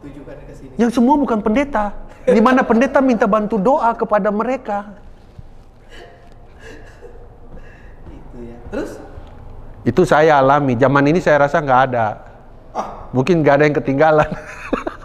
[0.76, 1.92] yang semua bukan pendeta.
[2.22, 4.94] Di mana pendeta minta bantu doa kepada mereka.
[8.06, 8.56] Itu ya.
[8.70, 8.90] Terus?
[9.82, 10.78] Itu saya alami.
[10.78, 12.06] Zaman ini saya rasa nggak ada.
[12.72, 14.30] Ah, mungkin nggak ada yang ketinggalan.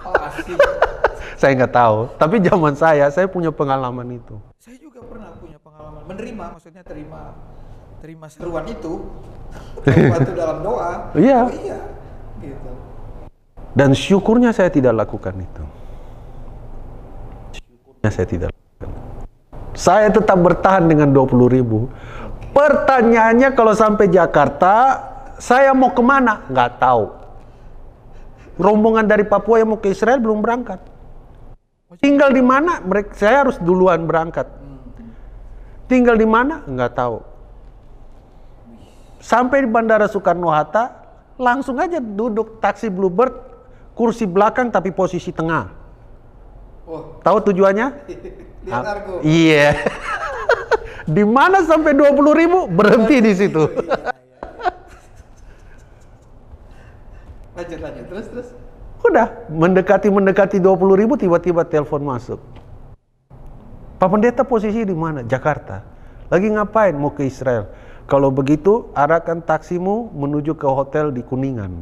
[0.06, 0.56] Oh asik.
[1.42, 1.98] saya nggak tahu.
[2.16, 4.38] Tapi zaman saya saya punya pengalaman itu.
[4.62, 5.47] Saya juga pernah punya
[5.78, 7.38] pengalaman menerima maksudnya terima
[8.02, 9.06] terima seruan itu.
[9.86, 10.92] Bantu dalam doa.
[11.22, 11.40] Iya.
[11.46, 11.80] Oh, iya.
[12.42, 12.72] Gitu.
[13.78, 15.64] Dan syukurnya saya tidak lakukan itu.
[17.62, 18.90] Syukurnya saya tidak lakukan.
[19.78, 21.86] Saya tetap bertahan dengan 20 ribu.
[22.58, 24.98] Pertanyaannya kalau sampai Jakarta,
[25.38, 26.42] saya mau ke mana?
[26.50, 27.06] Nggak tahu.
[28.58, 30.82] Rombongan dari Papua yang mau ke Israel belum berangkat.
[32.02, 32.82] Tinggal di mana?
[32.82, 34.57] Mereka, saya harus duluan berangkat.
[35.88, 36.64] Tinggal di mana?
[36.68, 37.18] Nggak tahu.
[39.24, 40.84] Sampai di Bandara Soekarno-Hatta,
[41.40, 43.34] langsung aja duduk taksi Bluebird,
[43.96, 45.72] kursi belakang tapi posisi tengah.
[46.88, 47.88] Oh, Tahu tujuannya?
[48.68, 49.24] lihat argo.
[49.24, 49.80] Iya.
[51.16, 53.64] di mana sampai 20 ribu berhenti di situ.
[57.58, 58.48] Lanjut lanjut terus terus.
[59.02, 62.38] Udah mendekati mendekati 20 ribu tiba-tiba telepon masuk.
[63.98, 65.26] Pak Pendeta posisi di mana?
[65.26, 65.82] Jakarta.
[66.30, 66.94] Lagi ngapain?
[66.94, 67.66] Mau ke Israel.
[68.06, 71.74] Kalau begitu arahkan taksimu menuju ke hotel di Kuningan.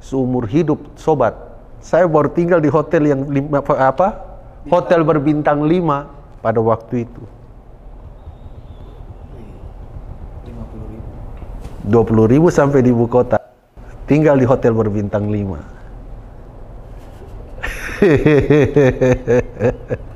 [0.00, 1.36] Seumur hidup sobat,
[1.84, 4.24] saya baru tinggal di hotel yang lima, apa?
[4.66, 7.22] Hotel berbintang 5 pada waktu itu.
[10.42, 11.06] Lima puluh ribu.
[12.26, 13.38] 20 ribu sampai di ibu kota.
[14.10, 15.54] Tinggal di hotel berbintang 5.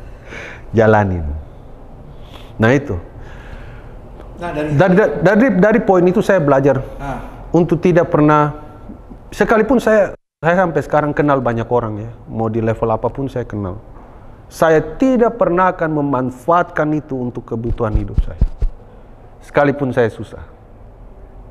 [0.70, 1.26] Jalanin.
[2.60, 2.96] Nah itu.
[4.40, 8.56] Nah dari Dari, dari, dari poin itu saya belajar nah, untuk tidak pernah,
[9.28, 13.44] sekalipun saya, saya sampai sekarang kenal banyak orang ya, mau di level apa pun saya
[13.44, 13.80] kenal.
[14.50, 18.42] Saya tidak pernah akan memanfaatkan itu untuk kebutuhan hidup saya.
[19.46, 20.42] Sekalipun saya susah.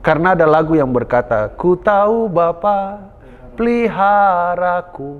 [0.04, 3.00] Karena ada lagu yang berkata, Ku tahu Bapa
[3.60, 5.20] peliharaku,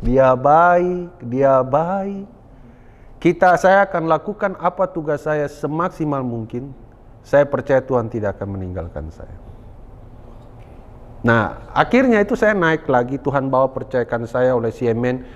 [0.00, 2.37] dia baik, dia baik.
[3.18, 6.70] Kita, saya akan lakukan apa tugas saya semaksimal mungkin.
[7.26, 9.34] Saya percaya Tuhan tidak akan meninggalkan saya.
[11.26, 13.18] Nah, akhirnya itu saya naik lagi.
[13.18, 15.26] Tuhan bawa percayakan saya oleh CMN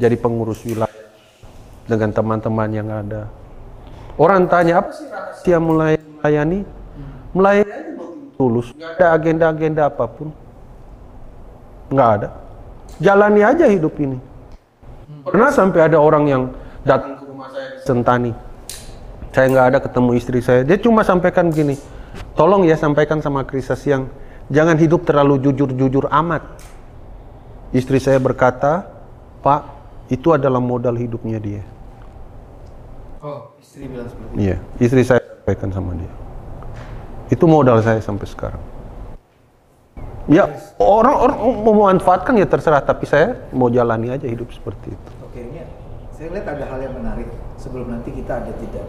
[0.00, 1.04] jadi pengurus wilayah
[1.84, 3.28] dengan teman-teman yang ada.
[4.16, 6.64] Orang tanya apa sih rahasia mulai melayani?
[7.36, 8.00] Melayani
[8.40, 10.32] tulus, nggak ada agenda-agenda apa pun,
[11.92, 12.28] nggak ada.
[12.96, 14.16] Jalani aja hidup ini.
[15.20, 16.42] Pernah sampai ada orang yang
[16.80, 18.34] datang ke rumah saya di Sentani.
[19.30, 20.66] Saya nggak ada ketemu istri saya.
[20.66, 21.78] Dia cuma sampaikan begini,
[22.34, 24.10] tolong ya sampaikan sama Krista siang,
[24.50, 26.42] jangan hidup terlalu jujur-jujur amat.
[27.70, 28.88] Istri saya berkata,
[29.44, 29.62] Pak,
[30.08, 31.62] itu adalah modal hidupnya dia.
[33.20, 34.38] oh istri bilang seperti itu.
[34.40, 36.12] Iya, istri saya sampaikan sama dia.
[37.28, 38.62] Itu modal saya sampai sekarang.
[40.26, 40.50] Ya,
[40.82, 45.10] orang orang mau memanfaatkan ya terserah, tapi saya mau jalani aja hidup seperti itu.
[45.22, 45.62] Oke ini
[46.10, 47.28] saya lihat ada hal yang menarik
[47.66, 48.86] sebelum nanti kita ada tidak.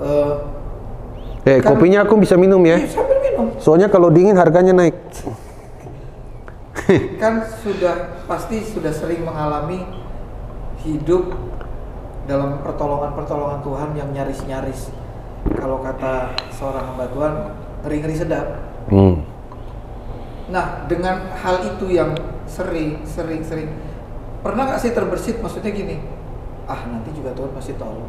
[0.00, 0.34] Eh,
[1.42, 2.78] Eh, Kan- kopinya aku bisa minum ya.
[2.78, 3.50] iya, sambil minum.
[3.58, 4.94] Soalnya kalau dingin harganya naik.
[7.22, 9.82] kan sudah pasti sudah sering mengalami
[10.82, 11.34] hidup
[12.24, 14.94] dalam pertolongan-pertolongan Tuhan yang nyaris-nyaris.
[15.58, 17.32] Kalau kata seorang hamba Tuhan,
[17.82, 18.46] ngeri-ngeri sedap.
[18.86, 19.26] Hmm.
[20.46, 22.14] Nah, dengan hal itu yang
[22.46, 23.66] sering, sering, sering,
[24.46, 25.42] pernah nggak sih terbersit?
[25.42, 25.98] Maksudnya gini,
[26.72, 28.08] ah nanti juga Tuhan pasti tolong.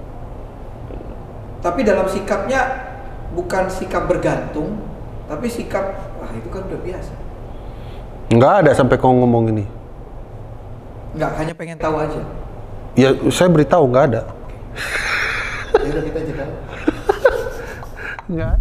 [1.59, 2.61] Tapi dalam sikapnya
[3.35, 4.79] bukan sikap bergantung,
[5.27, 7.13] tapi sikap, wah itu kan udah biasa.
[8.31, 9.65] Nggak ada sampai kau ngomong ini.
[11.19, 12.21] Nggak hanya pengen tahu aja.
[12.95, 14.21] Ya saya beritahu nggak ada.
[15.83, 16.45] Ya udah kita jeda.
[18.31, 18.55] Nggak.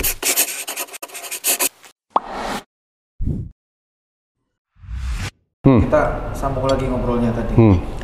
[5.63, 5.79] Hmm.
[5.87, 6.03] Kita
[6.35, 7.55] sambung lagi ngobrolnya tadi.
[7.55, 8.02] Hmm.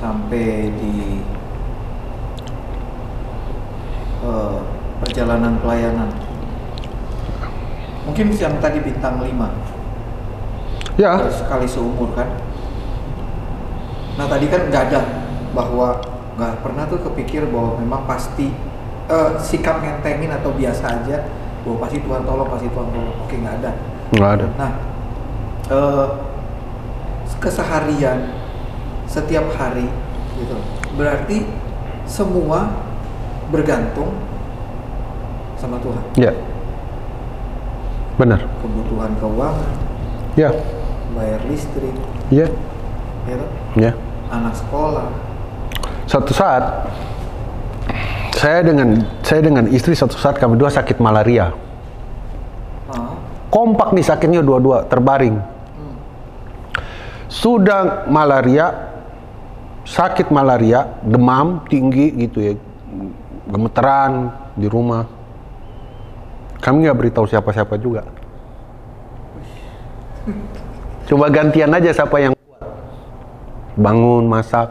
[0.00, 1.20] Sampai di
[4.24, 4.58] eh,
[5.04, 6.08] perjalanan pelayanan.
[8.08, 9.68] Mungkin yang tadi bintang 5
[10.96, 11.16] Ya.
[11.32, 12.28] sekali seumur kan.
[14.16, 15.00] Nah tadi kan nggak ada
[15.52, 15.96] bahwa
[16.36, 18.52] nggak pernah tuh kepikir bahwa memang pasti
[19.08, 21.28] eh, sikap ngentengin atau biasa aja
[21.60, 23.16] bahwa pasti Tuhan tolong pasti Tuhan tolong.
[23.24, 23.70] Oke nggak ada.
[24.16, 24.46] Nggak ada.
[24.56, 24.72] Nah
[25.70, 26.06] eh,
[27.40, 28.39] keseharian
[29.10, 29.90] setiap hari
[30.38, 30.54] gitu
[30.94, 31.42] berarti
[32.06, 32.70] semua
[33.50, 34.14] bergantung
[35.58, 36.32] sama Tuhan Ya.
[38.14, 38.40] Benar.
[38.62, 39.70] kebutuhan keuangan
[40.38, 40.54] Ya.
[41.12, 41.94] bayar listrik
[42.30, 42.46] Ya.
[43.26, 43.50] ya toh?
[43.74, 43.90] Ya.
[44.30, 45.10] anak sekolah
[46.06, 46.90] Satu saat
[48.34, 51.54] saya dengan saya dengan istri satu saat kami dua sakit malaria.
[53.46, 55.38] Kompak nih sakitnya dua-dua terbaring.
[57.30, 58.90] Sudah malaria,
[59.84, 62.52] sakit malaria, demam tinggi gitu ya,
[63.48, 65.08] gemeteran di rumah.
[66.60, 68.04] Kami nggak beritahu siapa-siapa juga.
[71.08, 72.32] Coba gantian aja siapa yang.
[73.80, 74.68] Bangun, masak.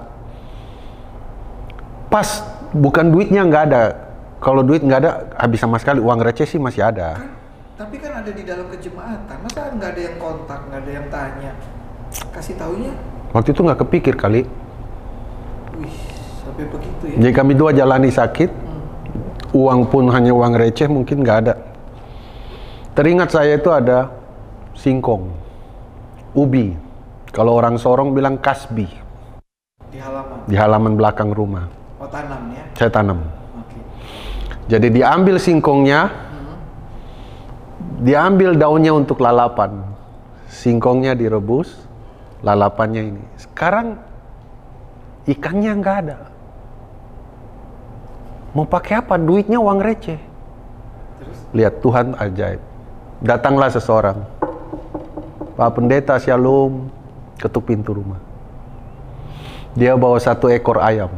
[2.14, 3.84] Pas bukan duitnya nggak ada.
[4.40, 5.98] Kalau duit nggak ada, habis sama sekali.
[5.98, 7.18] Uang receh sih masih ada.
[7.80, 11.52] tapi kan ada di dalam kejemaatan masa nggak ada yang kontak nggak ada yang tanya
[12.36, 12.92] kasih taunya
[13.30, 14.42] Waktu itu nggak kepikir kali.
[15.80, 15.94] Wih
[16.44, 18.52] sampai begitu ya Jadi kami dua jalani sakit,
[19.56, 21.56] uang pun hanya uang receh mungkin nggak ada.
[22.94, 24.12] Teringat saya itu ada
[24.76, 25.32] singkong,
[26.36, 26.76] ubi.
[27.30, 28.90] Kalau orang Sorong bilang kasbi
[29.90, 31.70] di halaman di halaman belakang rumah.
[32.02, 33.20] oh tanam ya Saya tanam.
[34.70, 36.14] Jadi diambil singkongnya,
[38.06, 39.82] diambil daunnya untuk lalapan.
[40.46, 41.74] Singkongnya direbus,
[42.46, 43.24] lalapannya ini.
[43.38, 43.98] Sekarang
[45.30, 46.18] ikannya nggak ada.
[48.58, 49.16] Mau pakai apa?
[49.22, 50.18] Duitnya uang receh.
[51.22, 52.62] terus Lihat Tuhan ajaib.
[53.22, 54.18] Datanglah seseorang.
[55.54, 56.90] Pak Pendeta Shalom
[57.38, 58.18] ketuk pintu rumah.
[59.78, 61.14] Dia bawa satu ekor ayam.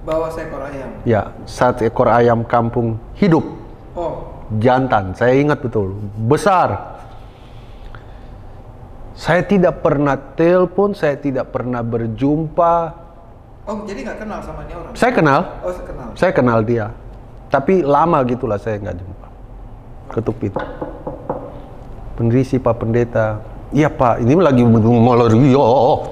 [0.00, 3.44] bawa seekor ayam Ya, satu ekor ayam kampung hidup.
[3.92, 5.94] oh Jantan, saya ingat betul.
[6.26, 6.98] Besar.
[9.14, 12.74] Saya tidak pernah telepon, saya tidak pernah berjumpa.
[13.70, 16.90] Oh jadi nggak kenal sama ini orang Saya kenal, oh saya kenal saya kenal dia.
[17.50, 19.28] Tapi lama gitulah saya nggak jumpa.
[20.10, 20.58] Ketuk pintu.
[22.18, 23.38] Penderisi Pak Pendeta.
[23.70, 25.54] Iya Pak, ini lagi malaria.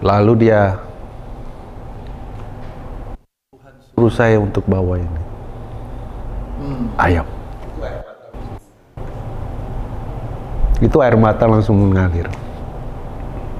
[0.00, 0.80] Lalu dia
[3.92, 5.22] suruh saya untuk bawa ini
[6.64, 6.86] hmm.
[6.96, 7.28] ayam.
[10.80, 12.26] Itu air mata langsung mengalir.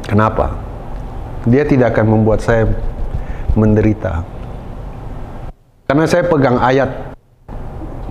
[0.09, 0.57] Kenapa?
[1.45, 2.65] Dia tidak akan membuat saya
[3.53, 4.25] menderita.
[5.85, 7.13] Karena saya pegang ayat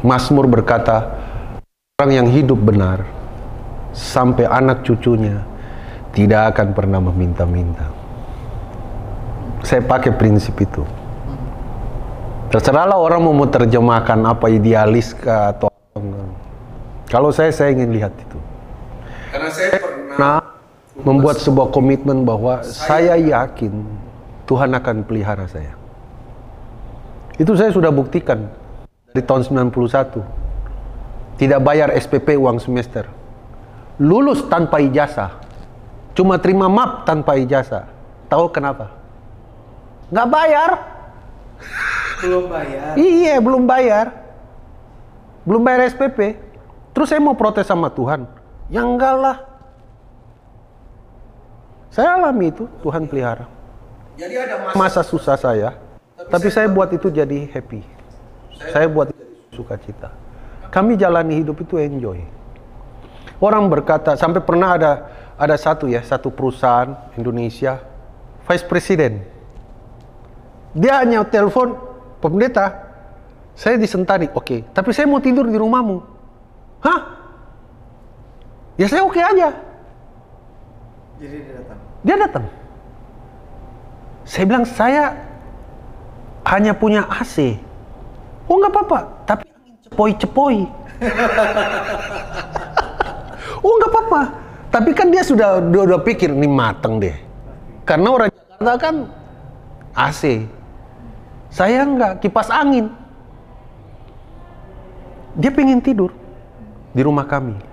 [0.05, 1.17] Mazmur berkata,
[1.99, 3.03] orang yang hidup benar
[3.91, 5.43] sampai anak cucunya
[6.13, 7.89] tidak akan pernah meminta-minta.
[9.65, 10.85] Saya pakai prinsip itu.
[12.49, 15.69] Terserahlah orang mau menerjemahkan apa idealis atau.
[17.09, 18.28] Kalau saya, saya ingin lihat itu.
[19.29, 20.41] Karena saya pernah Nah,
[20.99, 23.71] membuat sebuah komitmen bahwa saya yakin
[24.49, 25.77] Tuhan akan pelihara saya.
[27.39, 28.51] Itu saya sudah buktikan
[29.15, 31.39] dari tahun 91.
[31.39, 33.07] Tidak bayar SPP uang semester.
[33.95, 35.39] Lulus tanpa ijazah.
[36.17, 37.87] Cuma terima map tanpa ijazah.
[38.27, 38.91] Tahu kenapa?
[40.11, 40.71] Nggak bayar.
[42.19, 44.05] belum bayar Iya, belum bayar.
[45.47, 46.35] Belum bayar SPP.
[46.91, 48.38] Terus saya mau protes sama Tuhan.
[48.69, 49.37] Ya enggak lah.
[51.89, 53.49] Saya alami itu, Tuhan pelihara.
[54.13, 55.73] jadi ada mas Masa susah saya,
[56.29, 57.81] tapi saya buat itu jadi happy.
[58.69, 60.09] Saya buat itu jadi sukacita.
[60.69, 62.21] Kami jalani hidup itu enjoy.
[63.41, 64.91] Orang berkata, sampai pernah ada
[65.33, 67.81] ada satu ya, satu perusahaan Indonesia,
[68.45, 69.23] vice president.
[70.77, 71.73] Dia hanya telepon,
[72.21, 72.85] Pendeta,
[73.55, 75.97] saya di Sentani, oke, tapi saya mau tidur di rumahmu.
[76.83, 77.18] Hah?
[78.79, 79.51] Ya saya oke aja.
[81.19, 82.45] jadi dia datang Dia datang.
[84.23, 85.19] Saya bilang saya
[86.47, 87.59] hanya punya AC.
[88.47, 90.63] Oh nggak apa-apa, tapi angin cepoi-cepoi.
[93.67, 94.21] oh nggak apa-apa,
[94.71, 97.19] Tapi kan dia sudah udah, udah pikir ini mateng deh.
[97.83, 98.95] Karena orang Jakarta kan
[99.91, 100.47] AC.
[101.51, 102.87] Saya enggak, kipas angin.
[105.35, 106.15] Dia pengen tidur
[106.95, 107.68] di rumah kami.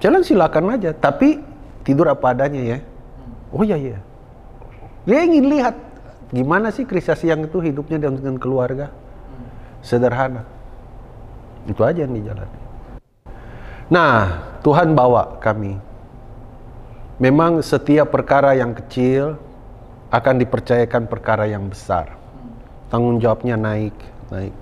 [0.00, 1.44] Jalan silakan aja, tapi
[1.84, 2.78] tidur apa adanya ya.
[3.52, 3.98] Oh iya iya.
[5.04, 5.76] Dia ingin lihat
[6.32, 8.88] gimana sih Krisas yang itu hidupnya dengan, keluarga.
[9.84, 10.44] Sederhana.
[11.68, 12.60] Itu aja yang dijalani.
[13.92, 15.76] Nah, Tuhan bawa kami.
[17.20, 19.36] Memang setiap perkara yang kecil
[20.08, 22.16] akan dipercayakan perkara yang besar.
[22.88, 23.96] Tanggung jawabnya naik,
[24.32, 24.54] naik.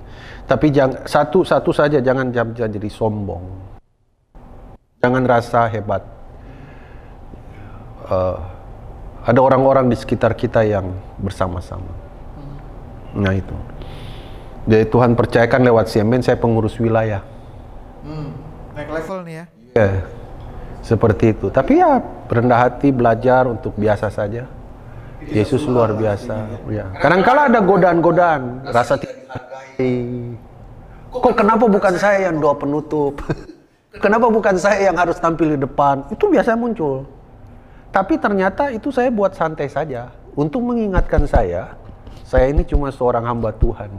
[0.51, 3.68] Tapi jangan satu satu saja jangan jam jadi sombong.
[4.99, 6.03] Jangan rasa hebat.
[8.09, 8.35] Uh,
[9.23, 10.91] ada orang-orang di sekitar kita yang
[11.23, 11.93] bersama-sama.
[13.15, 13.55] Nah itu.
[14.67, 17.23] Jadi Tuhan percayakan lewat Siemen saya pengurus wilayah.
[18.03, 18.35] Hmm,
[18.75, 19.45] naik level nih ya.
[19.79, 19.91] Ya,
[20.83, 21.47] seperti itu.
[21.49, 24.51] Tapi ya rendah hati belajar untuk biasa saja.
[25.31, 26.59] Yesus luar biasa.
[26.73, 26.91] Ya.
[26.99, 29.95] Kadang-kala ada godaan-godaan, rasa tidak dihargai.
[31.09, 33.23] Kok kenapa bukan saya yang doa penutup?
[33.99, 36.07] kenapa bukan saya yang harus tampil di depan?
[36.09, 37.05] Itu biasa muncul.
[37.93, 41.75] Tapi ternyata itu saya buat santai saja untuk mengingatkan saya,
[42.23, 43.91] saya ini cuma seorang hamba Tuhan.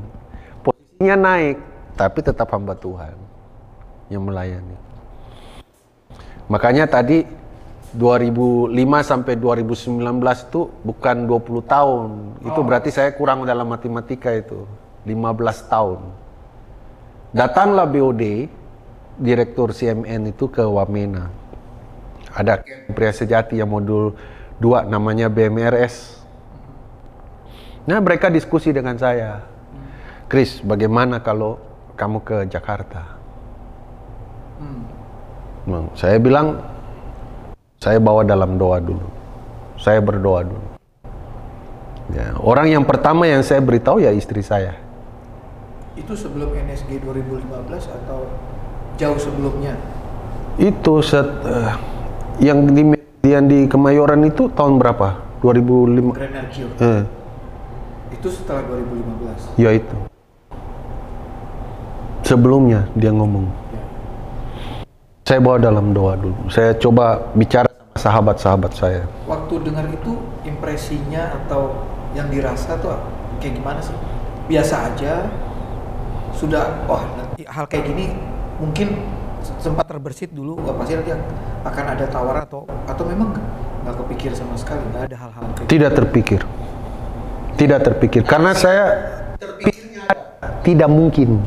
[0.62, 1.58] Posisinya naik,
[1.98, 3.18] tapi tetap hamba Tuhan
[4.08, 4.78] yang melayani.
[6.50, 7.26] Makanya tadi
[7.94, 9.98] 2005 sampai 2019
[10.50, 12.08] itu bukan 20 tahun.
[12.46, 14.70] Itu berarti saya kurang dalam matematika itu.
[15.06, 16.00] 15 tahun.
[17.34, 18.50] Datanglah BOD,
[19.20, 21.28] Direktur CMN itu ke Wamena.
[22.32, 22.64] Ada
[22.96, 24.16] pria sejati yang modul
[24.64, 26.24] 2 namanya BMRS.
[27.84, 29.44] Nah mereka diskusi dengan saya.
[30.32, 31.60] Chris, bagaimana kalau
[32.00, 33.18] kamu ke Jakarta?
[35.68, 35.92] Hmm.
[36.00, 36.64] Saya bilang,
[37.80, 39.08] saya bawa dalam doa dulu.
[39.76, 40.68] Saya berdoa dulu.
[42.10, 44.74] Ya, orang yang pertama yang saya beritahu ya istri saya.
[45.94, 48.26] Itu sebelum NSG 2015 atau
[49.00, 49.74] jauh sebelumnya?
[50.60, 51.80] Itu set, uh,
[52.44, 52.84] yang di
[53.24, 55.16] yang di Kemayoran itu tahun berapa?
[55.40, 56.12] 2005.
[56.12, 56.36] Grand.
[56.84, 57.02] Eh,
[58.12, 59.56] Itu setelah 2015.
[59.56, 59.96] ya itu.
[62.28, 63.48] Sebelumnya dia ngomong.
[63.72, 63.84] Ya.
[65.24, 66.36] Saya bawa dalam doa dulu.
[66.52, 69.02] Saya coba bicara sama sahabat-sahabat saya.
[69.24, 73.00] Waktu dengar itu impresinya atau yang dirasa tuh
[73.40, 73.96] kayak gimana sih?
[74.52, 75.24] Biasa aja.
[76.36, 78.16] Sudah, wah nanti hal kayak gini
[78.60, 78.88] mungkin
[79.60, 81.12] sempat terbersit dulu, nggak pasti nanti
[81.64, 83.32] akan ada tawaran atau atau memang
[83.88, 85.68] nggak kepikir sama sekali, nggak ada hal-hal gitu.
[85.68, 86.42] Tidak terpikir.
[87.56, 88.22] Tidak terpikir.
[88.24, 88.86] Karena saya
[90.64, 91.44] tidak mungkin.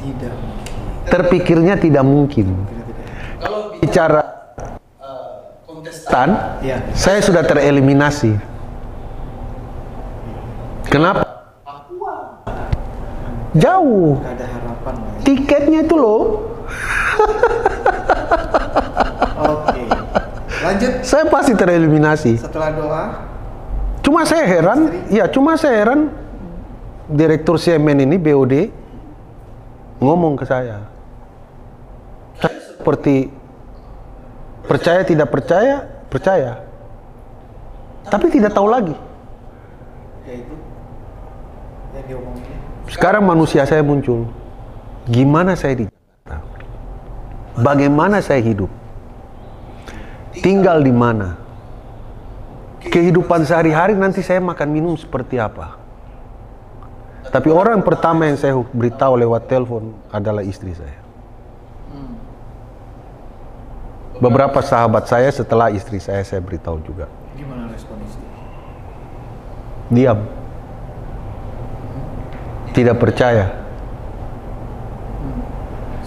[0.00, 0.72] Tidak mungkin.
[1.08, 2.46] Terpikirnya tidak mungkin.
[2.52, 2.86] Tidak.
[3.84, 4.22] Bicara
[5.68, 6.80] kontestan, Ya.
[6.96, 8.32] saya sudah tereliminasi.
[10.88, 11.33] Kenapa?
[13.54, 14.18] Jauh.
[14.18, 15.10] Nggak ada harapan ya.
[15.22, 16.22] Tiketnya itu loh.
[19.38, 19.82] Oke.
[20.64, 22.40] Lanjut Saya pasti tereliminasi.
[22.40, 23.04] setelah doa.
[24.04, 26.12] Cuma saya heran, ya cuma saya heran
[27.08, 28.68] direktur CMN ini BOD
[30.00, 30.84] ngomong ke saya.
[32.36, 33.32] Saya seperti
[34.68, 36.52] percaya tidak percaya, percaya.
[38.04, 38.92] Tapi tidak tahu lagi.
[40.28, 40.54] Ya itu
[41.96, 42.53] yang diomongin.
[42.88, 44.28] Sekarang manusia saya muncul.
[45.08, 46.36] Gimana saya di Jakarta?
[47.60, 48.68] Bagaimana saya hidup?
[50.40, 51.38] Tinggal di mana?
[52.84, 55.80] Kehidupan sehari-hari nanti saya makan minum seperti apa?
[57.32, 61.04] Tapi orang pertama yang saya beritahu lewat telepon adalah istri saya.
[64.22, 67.10] Beberapa sahabat saya setelah istri saya saya beritahu juga.
[67.34, 68.22] Gimana respon istri?
[69.90, 70.43] Diam.
[72.74, 73.54] Tidak percaya.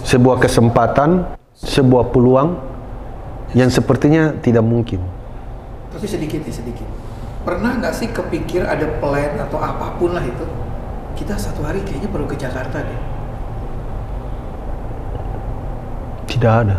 [0.04, 1.24] Sebuah kesempatan,
[1.56, 2.60] sebuah peluang
[3.56, 5.00] yang sepertinya tidak mungkin.
[5.96, 6.88] Tapi sedikit ya sedikit.
[7.48, 10.44] Pernah nggak sih kepikir ada plan atau apa pun lah itu?
[11.16, 13.00] Kita satu hari kayaknya perlu ke Jakarta deh.
[16.28, 16.78] Tidak ada.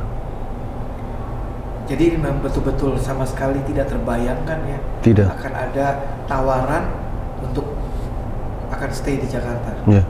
[1.88, 4.78] Jadi memang betul-betul sama sekali tidak terbayangkan ya.
[5.00, 5.28] Tidak.
[5.32, 5.86] Akan ada
[6.28, 6.84] tawaran
[8.68, 9.70] akan stay di Jakarta.
[9.88, 10.02] Ya.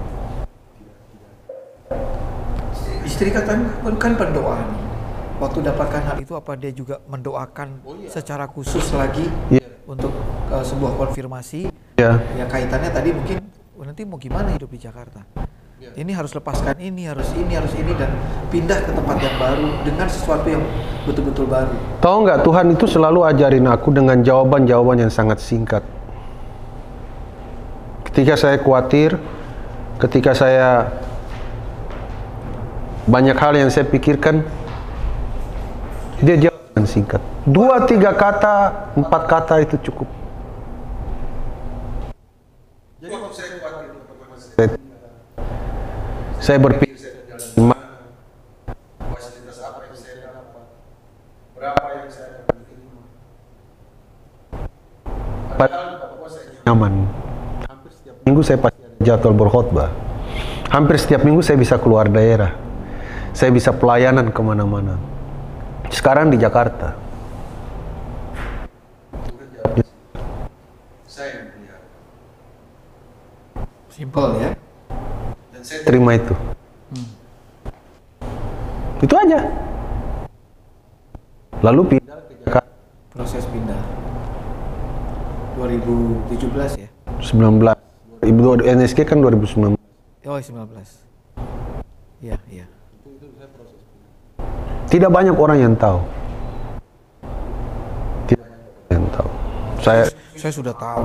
[3.06, 4.80] Istri katanya kan, kan pendoa nih.
[5.38, 7.78] Waktu dapatkan hal itu apa dia juga mendoakan
[8.10, 9.62] secara khusus lagi Iya.
[9.86, 10.10] untuk
[10.50, 12.18] uh, sebuah konfirmasi Ya.
[12.34, 13.38] ya kaitannya tadi mungkin
[13.78, 15.22] "Oh, nanti mau gimana hidup di Jakarta
[15.78, 18.10] Ini harus lepaskan ini, harus ini, harus ini dan
[18.50, 20.62] pindah ke tempat yang baru dengan sesuatu yang
[21.06, 21.70] betul-betul baru.
[22.02, 25.82] Tahu nggak Tuhan itu selalu ajarin aku dengan jawaban-jawaban yang sangat singkat.
[28.18, 29.14] Ketika saya khawatir,
[30.02, 30.90] ketika saya
[33.06, 34.42] banyak hal yang saya pikirkan,
[36.18, 37.22] dia jawab dengan singkat.
[37.46, 40.10] Dua, tiga kata, empat kata itu cukup.
[42.98, 43.86] Jadi saya khawatir,
[46.42, 47.22] saya berpikir
[47.54, 48.02] di mana,
[49.14, 50.66] fasilitas apa yang saya dapat,
[51.54, 52.98] berapa yang saya dapat terima.
[55.54, 57.27] Padahal Papua saya nyaman.
[58.28, 59.88] Minggu saya pasti ada jadwal berkhotbah.
[60.68, 62.52] Hampir setiap minggu saya bisa keluar daerah.
[63.32, 65.00] Saya bisa pelayanan ke mana-mana.
[65.88, 66.92] Sekarang di Jakarta.
[71.08, 71.48] Saya
[73.88, 74.50] Simple ya.
[75.50, 76.36] dan saya terima itu.
[79.00, 79.40] Itu aja.
[81.64, 82.70] Lalu pindah ke Jakarta
[83.10, 83.80] Proses pindah.
[85.58, 86.88] 2017 ya.
[87.18, 87.77] 19.
[88.18, 89.78] Ibu NSG kan 2019.
[90.26, 90.68] Oh, 19.
[92.18, 92.66] Iya, iya.
[94.88, 96.00] Tidak banyak orang yang tahu.
[98.26, 99.30] Tidak banyak orang yang tahu.
[99.78, 100.02] Saya
[100.38, 101.02] Saya sudah tahu.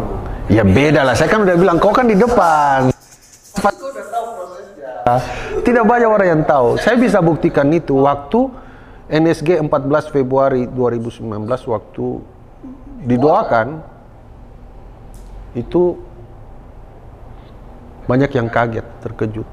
[0.50, 1.14] ya beda lah.
[1.18, 2.90] Saya kan udah bilang kau kan di depan.
[5.64, 6.80] Tidak banyak orang yang tahu.
[6.80, 8.50] Saya bisa buktikan itu waktu
[9.12, 11.28] NSG 14 Februari 2019
[11.70, 12.06] waktu
[13.04, 13.84] didoakan
[15.54, 16.00] itu
[18.06, 19.48] banyak yang kaget, terkejut.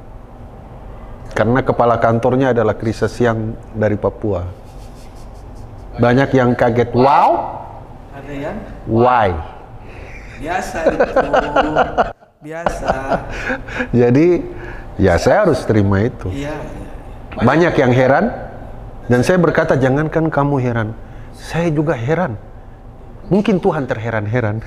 [1.30, 4.44] Karena kepala kantornya adalah krisis yang dari Papua.
[6.00, 7.60] Banyak yang kaget, wow,
[8.14, 8.56] Ada yang
[8.90, 9.30] why?
[10.40, 10.78] biasa
[12.40, 12.88] biasa.
[13.92, 14.40] Jadi
[14.96, 16.32] ya saya harus terima itu.
[16.32, 16.88] Iya, iya.
[17.44, 18.32] Banyak yang heran
[19.12, 20.88] dan saya berkata jangankan kamu heran,
[21.36, 22.40] saya juga heran.
[23.28, 24.64] Mungkin Tuhan terheran-heran.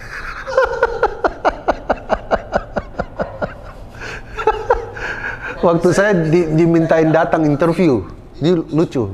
[5.63, 8.03] Waktu saya di- dimintain datang interview,
[8.43, 9.07] ini lucu.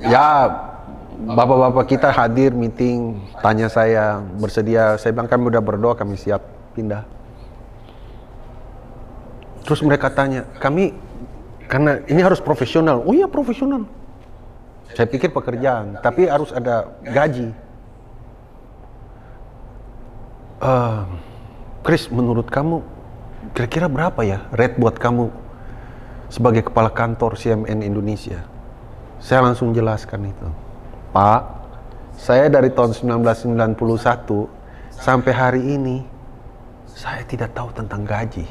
[0.00, 0.48] Ya,
[1.28, 4.96] bapak-bapak kita hadir meeting, tanya saya bersedia.
[4.96, 6.40] Saya bilang kami udah berdoa, kami siap
[6.72, 7.04] pindah.
[9.68, 10.96] Terus mereka tanya, kami
[11.68, 13.04] karena ini harus profesional.
[13.04, 13.84] Oh iya profesional.
[14.96, 17.52] Saya pikir pekerjaan, tapi harus ada gaji.
[20.64, 21.00] Eh,
[21.84, 22.80] Chris, menurut kamu
[23.56, 25.32] kira-kira berapa ya rate buat kamu
[26.30, 28.44] sebagai kepala kantor CNN Indonesia?
[29.20, 30.48] Saya langsung jelaskan itu.
[31.12, 31.42] Pak,
[32.16, 33.76] saya dari tahun 1991
[34.92, 36.04] sampai hari ini
[36.86, 38.44] saya tidak tahu tentang gaji.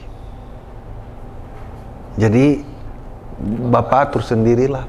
[2.20, 2.66] Jadi
[3.40, 4.84] Bapak atur sendirilah.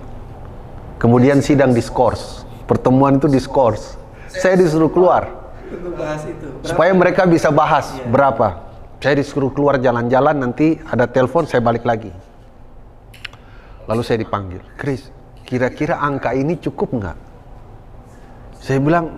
[0.99, 2.43] Kemudian sidang diskors.
[2.67, 3.95] Pertemuan itu diskors.
[4.27, 5.27] Saya disuruh keluar
[5.71, 6.47] Untuk bahas itu.
[6.67, 8.70] supaya mereka bisa bahas berapa.
[9.01, 12.13] Saya disuruh keluar jalan-jalan nanti ada telepon saya balik lagi.
[13.89, 15.09] Lalu saya dipanggil, Chris,
[15.49, 17.17] kira-kira angka ini cukup nggak?
[18.61, 19.17] Saya bilang,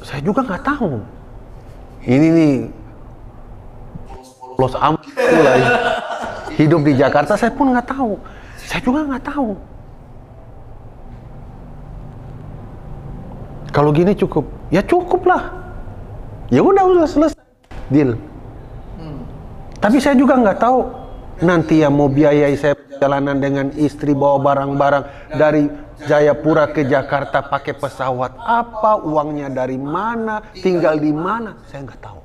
[0.00, 0.96] saya juga nggak tahu.
[2.08, 2.54] Ini nih
[4.56, 5.60] Los Am mulai
[6.56, 8.16] hidup di Jakarta saya pun nggak tahu.
[8.64, 9.48] Saya juga nggak tahu.
[13.76, 15.52] Kalau gini cukup, ya cukup lah.
[16.48, 17.44] Ya udah udah selesai
[17.92, 18.16] deal.
[19.78, 20.78] Tapi saya juga nggak tahu
[21.38, 25.04] nanti ya mau biayai saya perjalanan dengan istri bawa barang-barang
[25.38, 32.00] dari Jayapura ke Jakarta pakai pesawat apa uangnya dari mana tinggal di mana saya nggak
[32.02, 32.20] tahu.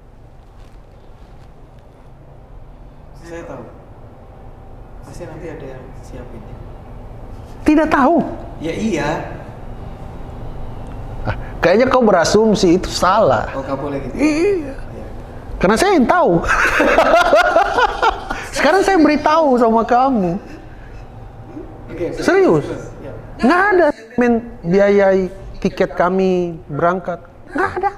[3.21, 3.63] Saya tahu.
[5.05, 6.41] Pasti nanti ada yang siapin.
[7.63, 8.17] Tidak tahu.
[8.61, 9.09] Ya iya.
[11.23, 13.47] Ah, kayaknya kau berasumsi itu salah.
[13.55, 14.15] Oh, nggak boleh gitu.
[14.19, 14.75] Iya.
[15.63, 16.43] Karena saya yang tahu.
[18.59, 20.35] Sekarang saya beritahu sama kamu.
[22.19, 22.67] Serius?
[22.99, 23.15] Ya.
[23.39, 23.87] Nggak ada
[24.19, 25.31] men biayai
[25.63, 27.23] tiket kami berangkat.
[27.55, 27.91] Nggak ada.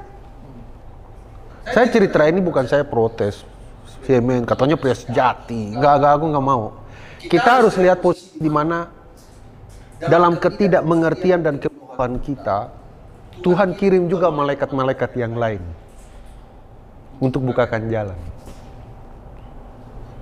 [1.74, 3.42] Saya cerita ini bukan saya protes.
[4.06, 5.74] Semen katanya pria sejati.
[5.74, 6.64] Nggak, nggak, aku nggak mau.
[7.18, 8.94] Kita harus lihat posisi di mana
[10.06, 12.70] dalam ketidakmengertian dan kebodohan kita,
[13.42, 15.85] Tuhan kirim juga malaikat-malaikat yang lain
[17.20, 18.18] untuk bukakan jalan.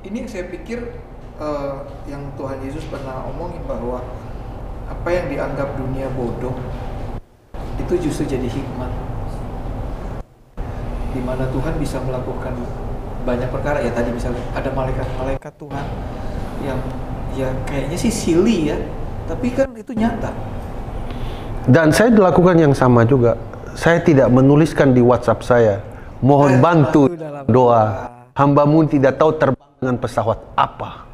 [0.03, 0.79] Ini yang saya pikir
[1.39, 1.73] eh,
[2.11, 4.03] yang Tuhan Yesus pernah omongin bahwa
[4.83, 6.53] apa yang dianggap dunia bodoh
[7.79, 8.91] itu justru jadi hikmat.
[11.13, 12.53] Di mana Tuhan bisa melakukan
[13.23, 15.85] banyak perkara ya tadi misalnya ada malaikat-malaikat Tuhan
[16.67, 16.79] yang
[17.33, 18.77] ya kayaknya sih silly ya,
[19.25, 20.31] tapi kan itu nyata.
[21.63, 23.39] Dan saya dilakukan yang sama juga.
[23.73, 25.81] Saya tidak menuliskan di WhatsApp saya,
[26.23, 28.09] mohon bantu dalam doa.
[28.33, 31.05] Hambamu tidak tahu terbang dengan pesawat apa.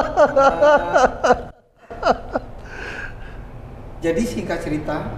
[4.04, 5.12] Jadi singkat cerita,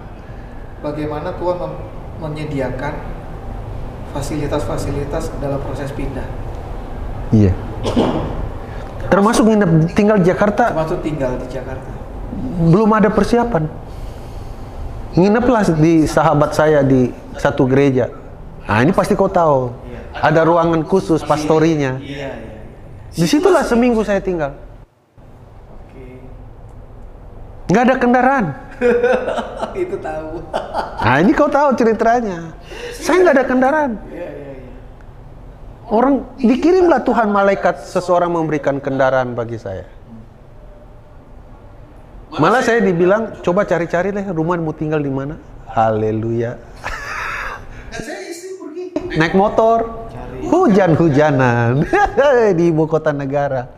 [0.83, 1.71] bagaimana Tuhan
[2.21, 2.93] menyediakan
[4.13, 6.27] fasilitas-fasilitas dalam proses pindah,
[7.33, 7.49] Iya.
[9.09, 11.89] Termasuk nginep tinggal di Jakarta termasuk tinggal di Jakarta.
[12.69, 13.65] belum ada persiapan.
[15.17, 18.09] Ngineplah di sahabat saya di satu gereja.
[18.63, 19.71] Nah ini pasti kau tahu.
[20.13, 21.99] Ada ruangan khusus pastorinya.
[21.99, 22.61] Iya, iya.
[23.13, 24.55] Di situlah seminggu saya tinggal.
[25.67, 26.05] Oke.
[27.69, 28.45] Nggak ada kendaraan.
[29.83, 30.29] itu tahu.
[31.03, 32.55] Nah ini kau tahu ceritanya.
[32.95, 33.91] Saya nggak ada kendaraan.
[34.07, 34.71] Iya, iya, iya.
[35.91, 39.85] Orang dikirimlah Tuhan malaikat seseorang memberikan kendaraan bagi saya.
[42.33, 45.37] Malah saya dibilang coba cari-cari deh rumah mau tinggal di mana.
[45.69, 46.57] Haleluya.
[49.13, 50.09] Naik motor,
[50.49, 51.85] hujan-hujanan
[52.57, 53.69] di ibu kota negara.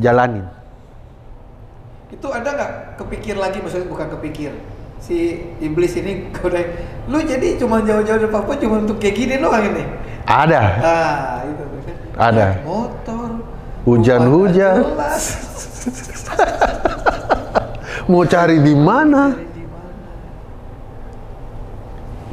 [0.00, 0.44] Jalanin.
[2.12, 4.52] Itu ada nggak kepikir lagi maksudnya bukan kepikir
[4.96, 6.64] si iblis ini udah
[7.12, 9.84] lu jadi cuma jauh-jauh dari Papua cuma untuk kayak gini doang ini.
[10.26, 10.62] Ada.
[10.82, 11.96] Ah, itu kan.
[12.16, 12.46] Ada.
[12.56, 13.28] Naik motor.
[13.86, 14.82] Hujan-hujan.
[18.10, 19.34] Mau cari di mana?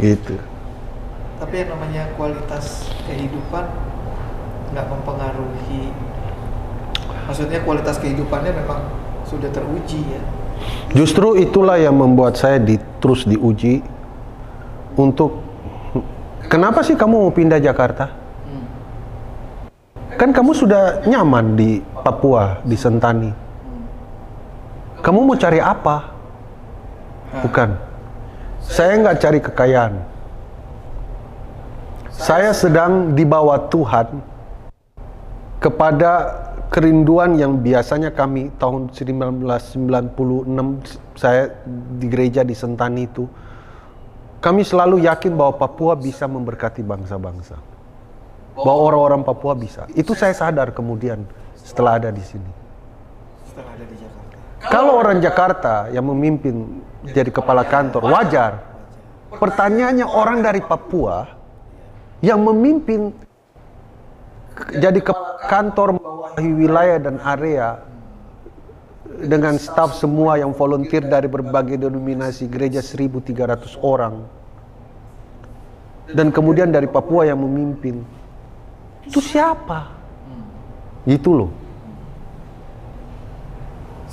[0.02, 0.53] Gitu.
[1.44, 3.68] Tapi yang namanya kualitas kehidupan
[4.72, 5.92] nggak mempengaruhi.
[7.28, 8.80] Maksudnya kualitas kehidupannya memang
[9.28, 10.24] sudah teruji ya.
[10.96, 13.84] Justru itulah yang membuat saya di, terus diuji
[14.96, 15.44] untuk
[16.48, 18.08] kenapa sih kamu mau pindah Jakarta?
[18.48, 18.66] Hmm.
[20.16, 23.32] Kan kamu sudah nyaman di Papua, di Sentani.
[25.04, 26.08] Kamu mau cari apa?
[27.44, 27.70] Bukan.
[28.64, 30.13] Saya nggak cari kekayaan.
[32.24, 34.24] Saya sedang dibawa Tuhan
[35.60, 36.12] kepada
[36.72, 41.52] kerinduan yang biasanya kami tahun 1996 saya
[42.00, 43.28] di gereja di Sentani itu
[44.40, 47.60] kami selalu yakin bahwa Papua bisa memberkati bangsa-bangsa.
[48.56, 49.84] Bahwa orang-orang Papua bisa.
[49.92, 51.28] Itu saya sadar kemudian
[51.60, 52.52] setelah ada di sini.
[53.52, 54.72] Setelah ada di Jakarta.
[54.72, 58.64] Kalau orang Jakarta yang memimpin jadi kepala kantor wajar.
[59.28, 61.43] Pertanyaannya orang dari Papua
[62.24, 63.12] yang memimpin
[64.80, 67.84] jadi kepala kantor membawahi wilayah dan area
[69.28, 74.24] dengan staf semua yang volunteer dari berbagai denominasi gereja 1300 orang
[76.16, 78.24] dan kemudian dari Papua yang memimpin
[79.08, 79.92] itu siapa?
[81.04, 81.52] Itu loh.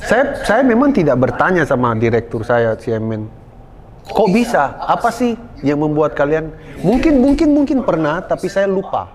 [0.01, 3.40] Saya saya memang tidak bertanya sama direktur saya CMN.
[4.11, 4.75] Kok bisa?
[4.91, 6.51] Apa sih yang membuat kalian?
[6.83, 9.07] Mungkin mungkin mungkin pernah, tapi saya lupa.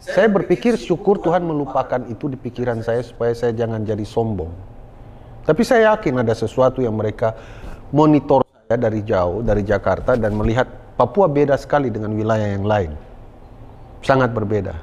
[0.00, 4.52] Saya berpikir syukur Tuhan melupakan itu di pikiran saya supaya saya jangan jadi sombong.
[5.44, 7.36] Tapi saya yakin ada sesuatu yang mereka
[7.92, 12.92] monitor saya dari jauh dari Jakarta dan melihat Papua beda sekali dengan wilayah yang lain.
[14.04, 14.76] Sangat berbeda.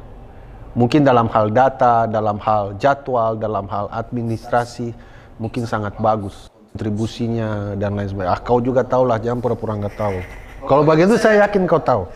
[0.76, 4.92] Mungkin dalam hal data, dalam hal jadwal, dalam hal administrasi,
[5.39, 8.32] mungkin sangat bagus kontribusinya dan lain sebagainya.
[8.32, 10.17] Ah, kau juga tahu lah, jangan pura-pura nggak tahu.
[10.63, 12.07] Kalau begitu saya yakin kau tahu.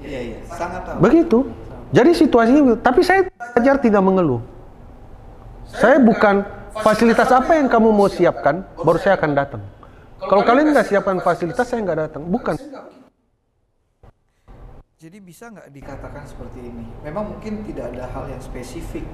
[0.00, 0.96] Iya iya, sangat tahu.
[1.04, 1.38] Begitu.
[1.92, 4.42] Jadi situasinya, tapi saya belajar tidak mengeluh.
[5.70, 6.42] Saya bukan
[6.80, 9.62] fasilitas apa yang kamu mau siapkan, baru saya akan datang.
[10.16, 12.22] Kalau kalian nggak siapkan fasilitas, saya nggak datang.
[12.24, 12.56] Bukan.
[14.96, 16.88] Jadi bisa nggak dikatakan seperti ini?
[17.04, 19.04] Memang mungkin tidak ada hal yang spesifik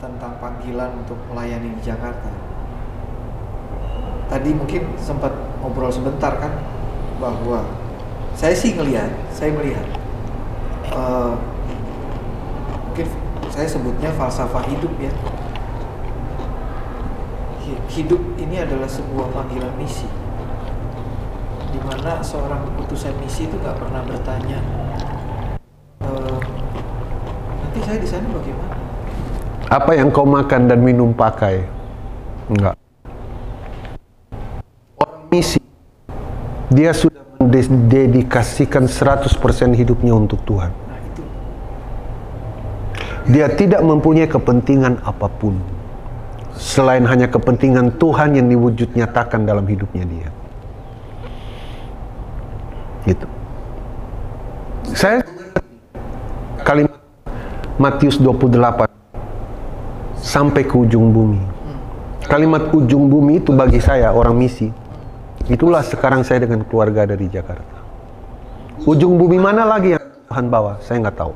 [0.00, 2.32] tentang panggilan untuk melayani di Jakarta.
[4.32, 5.28] Tadi mungkin sempat
[5.60, 6.48] ngobrol sebentar kan
[7.20, 7.60] bahwa
[8.32, 9.84] saya sih ngelihat, saya melihat
[10.96, 11.34] eh,
[12.88, 13.06] mungkin
[13.52, 15.12] saya sebutnya falsafah hidup ya.
[17.68, 20.08] Hi- Hidup ini adalah sebuah panggilan misi,
[21.68, 24.64] di mana seorang utusan misi itu nggak pernah bertanya
[25.98, 26.38] Eh,
[27.62, 28.74] nanti saya di sana bagaimana?
[29.68, 31.60] Apa yang kau makan dan minum pakai?
[32.48, 32.74] Enggak.
[34.96, 35.60] Orang misi,
[36.72, 40.72] dia sudah mendedikasikan 100% hidupnya untuk Tuhan.
[40.72, 41.22] Nah itu
[43.28, 45.60] Dia tidak mempunyai kepentingan apa pun
[46.58, 50.28] selain hanya kepentingan Tuhan yang diwujud nyatakan dalam hidupnya dia.
[53.06, 53.26] Gitu.
[54.96, 55.22] Saya
[57.78, 58.58] Matius 28
[60.18, 61.38] sampai ke ujung bumi.
[62.26, 64.66] Kalimat ujung bumi itu bagi saya orang misi.
[65.46, 67.78] Itulah sekarang saya dengan keluarga dari Jakarta.
[68.82, 70.82] Ujung bumi mana lagi yang Tuhan bawa?
[70.82, 71.34] Saya nggak tahu.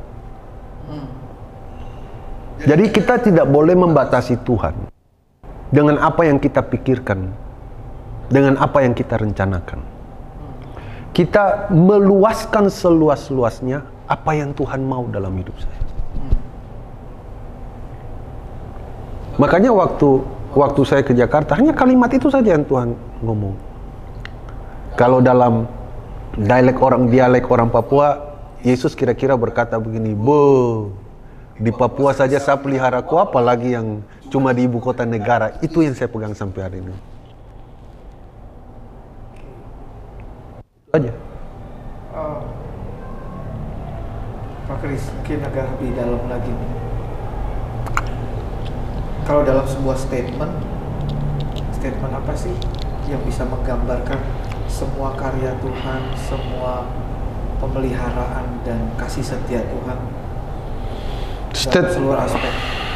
[2.67, 4.75] Jadi kita tidak boleh membatasi Tuhan
[5.71, 7.23] dengan apa yang kita pikirkan,
[8.27, 9.79] dengan apa yang kita rencanakan.
[11.15, 15.82] Kita meluaskan seluas-luasnya apa yang Tuhan mau dalam hidup saya.
[19.41, 20.21] Makanya waktu
[20.53, 22.93] waktu saya ke Jakarta hanya kalimat itu saja yang Tuhan
[23.25, 23.57] ngomong.
[24.93, 25.65] Kalau dalam
[26.37, 30.93] dialek orang dialek orang Papua, Yesus kira-kira berkata begini, "Bu,
[31.57, 35.97] di Papua saja saya pelihara ku apalagi yang cuma di ibu kota negara." Itu yang
[35.97, 36.95] saya pegang sampai hari ini.
[40.93, 41.13] Aja.
[42.13, 42.45] Oh.
[44.69, 46.92] Pak Kris, mungkin agak lebih dalam lagi nih.
[49.23, 50.51] Kalau dalam sebuah statement,
[51.79, 52.51] statement apa sih
[53.07, 54.19] yang bisa menggambarkan
[54.67, 56.91] semua karya Tuhan, semua
[57.63, 59.99] pemeliharaan dan kasih setia Tuhan?
[59.99, 62.51] Dalam Stat- seluruh aspek?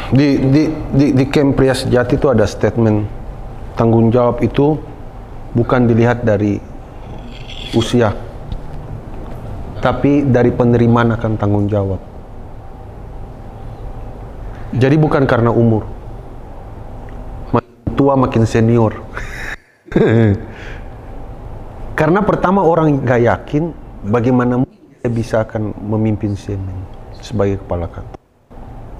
[0.06, 0.62] di di
[0.94, 3.06] di, di camp pria sejati itu ada statement.
[3.78, 4.78] Tanggung jawab itu
[5.54, 6.58] bukan dilihat dari
[7.76, 8.14] usia
[9.84, 12.00] tapi dari penerimaan akan tanggung jawab.
[14.74, 15.95] Jadi bukan karena umur
[17.96, 18.92] tua makin senior
[21.98, 23.72] karena pertama orang nggak yakin
[24.06, 24.62] bagaimana
[25.00, 26.76] dia bisa akan memimpin semen
[27.24, 28.20] sebagai kepala kantor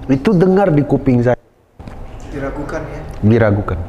[0.09, 1.37] itu dengar di kuping saya
[2.27, 3.01] Diragukan ya?
[3.23, 3.79] diragukan.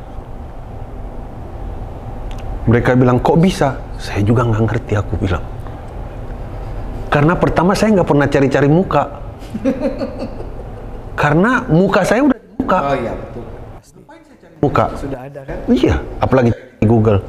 [2.69, 3.81] Mereka bilang, kok bisa?
[3.97, 5.45] Saya juga nggak ngerti, aku bilang.
[7.09, 9.05] Karena pertama saya nggak pernah cari-cari muka.
[11.21, 12.79] Karena muka saya udah muka.
[12.93, 13.45] Oh iya betul.
[14.59, 14.91] Muka.
[14.99, 15.59] Sudah ada kan?
[15.71, 16.51] Iya, apalagi
[16.83, 17.23] di Google.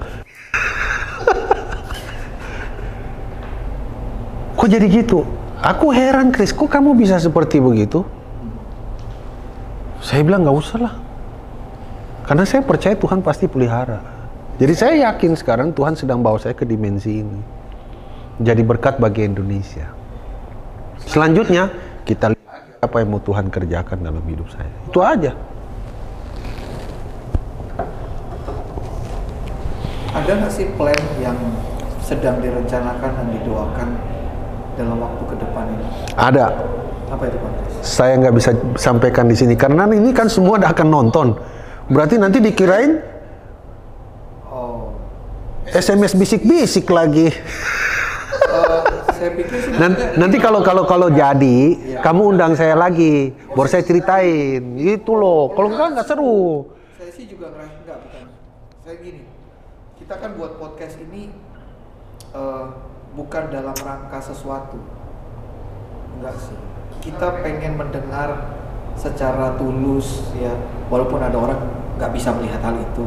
[4.57, 5.23] kok jadi gitu?
[5.59, 8.01] Aku heran, Chris, kok kamu bisa seperti begitu?
[9.99, 10.95] Saya bilang nggak usah lah.
[12.25, 13.99] Karena saya percaya Tuhan pasti pelihara.
[14.59, 17.39] Jadi saya yakin sekarang Tuhan sedang bawa saya ke dimensi ini.
[18.39, 19.91] Jadi berkat bagi Indonesia.
[21.03, 21.71] Selanjutnya
[22.07, 24.71] kita lihat apa yang mau Tuhan kerjakan dalam hidup saya.
[24.87, 25.35] Itu aja.
[30.09, 31.37] Ada nggak sih plan yang
[32.01, 33.89] sedang direncanakan dan didoakan
[34.73, 35.85] dalam waktu ke depan ini?
[36.17, 36.45] Ada.
[37.09, 37.51] Apa itu Pak?
[37.81, 41.27] Saya nggak bisa sampaikan di sini karena ini kan semua udah akan nonton.
[41.89, 43.01] Berarti nanti dikirain
[44.49, 44.93] Oh,
[45.69, 47.29] SMS bisik-bisik lagi.
[47.29, 48.81] eh,
[49.13, 51.57] saya pikir Nanti, nanti kalau kalau kalau jadi,
[52.01, 54.73] kamu undang saya lagi, baru saya ceritain.
[54.73, 55.53] Itu loh.
[55.53, 56.65] Kalau enggak nggak seru.
[56.97, 58.23] saya sih juga ngerasa enggak bukan.
[58.81, 59.21] Saya gini,
[60.09, 61.29] kita kan buat podcast ini
[62.33, 62.65] eh,
[63.13, 64.81] bukan dalam rangka sesuatu.
[66.17, 66.57] Enggak sih.
[66.97, 68.57] Kita pengen mendengar
[68.97, 70.49] secara tulus ya,
[70.89, 71.61] walaupun ada orang
[72.01, 73.05] nggak bisa melihat hal itu.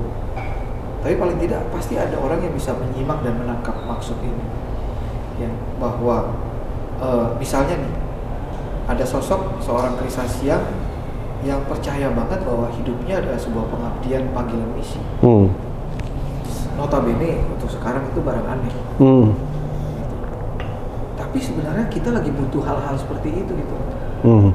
[1.03, 4.46] Tapi paling tidak pasti ada orang yang bisa menyimak dan menangkap maksud ini.
[5.42, 5.50] Ya,
[5.82, 6.30] bahwa
[7.03, 7.94] eh, misalnya nih
[8.86, 10.55] ada sosok seorang Krisasia
[11.42, 15.03] yang percaya banget bahwa hidupnya adalah sebuah pengabdian panggilan misi.
[15.18, 15.72] Hmm.
[16.79, 18.75] Notabene untuk sekarang itu barang aneh.
[18.99, 19.29] Hmm.
[21.16, 23.77] Tapi sebenarnya kita lagi butuh hal-hal seperti itu gitu.
[24.25, 24.51] Hmm.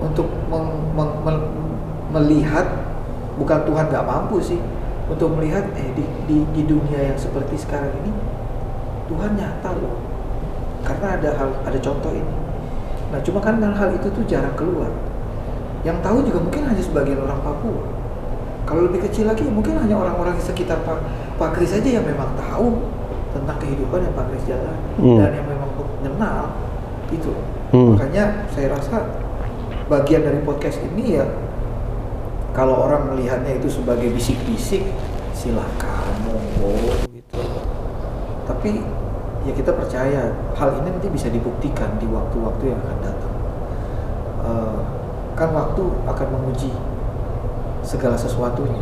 [0.00, 1.50] Untuk meng- meng- mel-
[2.10, 2.66] melihat
[3.38, 4.60] bukan Tuhan nggak mampu sih
[5.10, 8.12] untuk melihat eh di, di di dunia yang seperti sekarang ini
[9.10, 9.98] Tuhan nyata loh
[10.86, 12.34] karena ada hal ada contoh ini
[13.10, 14.90] nah cuma kan hal itu tuh jarang keluar
[15.82, 17.82] yang tahu juga mungkin hanya sebagian orang Papua
[18.68, 20.98] kalau lebih kecil lagi mungkin hanya orang-orang di sekitar Pak
[21.40, 22.84] Pak Kris aja yang memang tahu
[23.32, 25.16] tentang kehidupan yang Pak Kris jalan Hmm.
[25.16, 26.52] dan yang memang mengenal
[27.08, 27.32] itu
[27.72, 27.96] Hmm.
[27.96, 29.08] makanya saya rasa
[29.88, 31.24] bagian dari podcast ini ya
[32.52, 34.84] kalau orang melihatnya itu sebagai bisik-bisik
[35.32, 36.76] silakan monggo
[37.08, 37.40] gitu
[38.44, 38.84] tapi
[39.40, 43.34] ya kita percaya hal ini nanti bisa dibuktikan di waktu-waktu yang akan datang
[44.40, 44.78] Eh,
[45.36, 46.72] kan waktu akan menguji
[47.80, 48.80] segala sesuatunya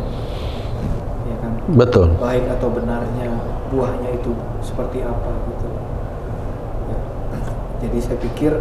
[1.69, 2.17] Betul.
[2.17, 3.29] baik atau benarnya
[3.69, 5.67] buahnya itu seperti apa gitu
[6.89, 6.97] Ya.
[7.79, 8.51] jadi saya pikir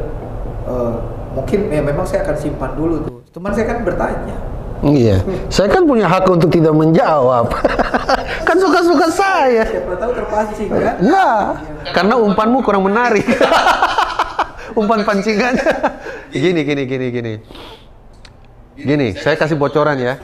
[0.67, 0.95] eh,
[1.33, 4.37] mungkin ya memang saya akan simpan dulu tuh teman saya kan bertanya
[4.79, 5.27] Iya.
[5.51, 7.51] Saya kan punya hak untuk tidak menjawab.
[8.47, 9.67] kan suka-suka saya.
[9.67, 11.47] siapa tahu terpancing kan Enggak,
[11.91, 13.27] karena umpanmu kurang menarik.
[14.79, 15.59] umpan pancingan.
[16.31, 17.35] gini, gini, gini, gini.
[18.79, 20.15] Gini, saya kasih bocoran ya.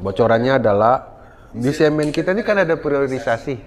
[0.00, 1.19] Bocorannya adalah
[1.50, 3.58] di semen kita ini kan ada priorisasi.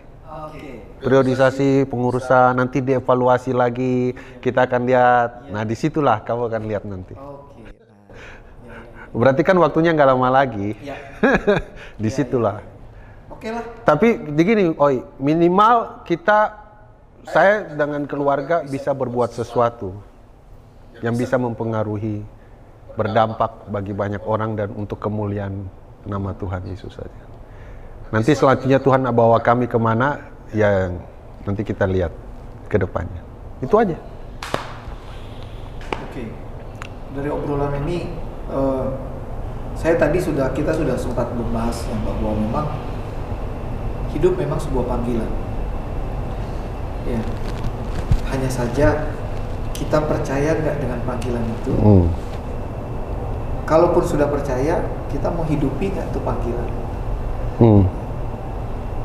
[1.04, 5.52] Priorisasi pengurusan nanti dievaluasi lagi, kita akan lihat.
[5.52, 7.12] Nah, di situlah kamu akan lihat nanti.
[7.12, 8.80] Ya,
[9.12, 10.80] Berarti kan waktunya nggak lama lagi.
[10.80, 10.96] ya.
[12.04, 12.64] di situlah.
[13.28, 13.68] Oke lah.
[13.84, 16.56] Tapi begini, Oi, minimal kita,
[17.28, 19.92] saya dengan keluarga bisa berbuat sesuatu
[21.04, 22.24] yang bisa mempengaruhi,
[22.96, 25.68] berdampak bagi banyak orang dan untuk kemuliaan
[26.08, 27.23] nama Tuhan Yesus saja.
[28.14, 30.22] Nanti selanjutnya Tuhan bawa kami ke mana,
[30.54, 30.94] ya
[31.50, 32.14] nanti kita lihat
[32.70, 33.26] ke depannya.
[33.58, 33.98] Itu aja.
[36.06, 36.30] Oke.
[37.18, 38.14] Dari obrolan ini,
[38.54, 38.86] eh,
[39.74, 42.68] saya tadi sudah kita sudah sempat membahas yang bahwa memang
[44.14, 45.32] hidup memang sebuah panggilan.
[47.10, 47.22] Ya.
[48.30, 49.10] Hanya saja
[49.74, 51.74] kita percaya nggak dengan panggilan itu.
[51.82, 52.06] Hmm.
[53.66, 56.70] Kalaupun sudah percaya, kita mau hidupi nggak tuh panggilan?
[57.58, 57.86] Hmm.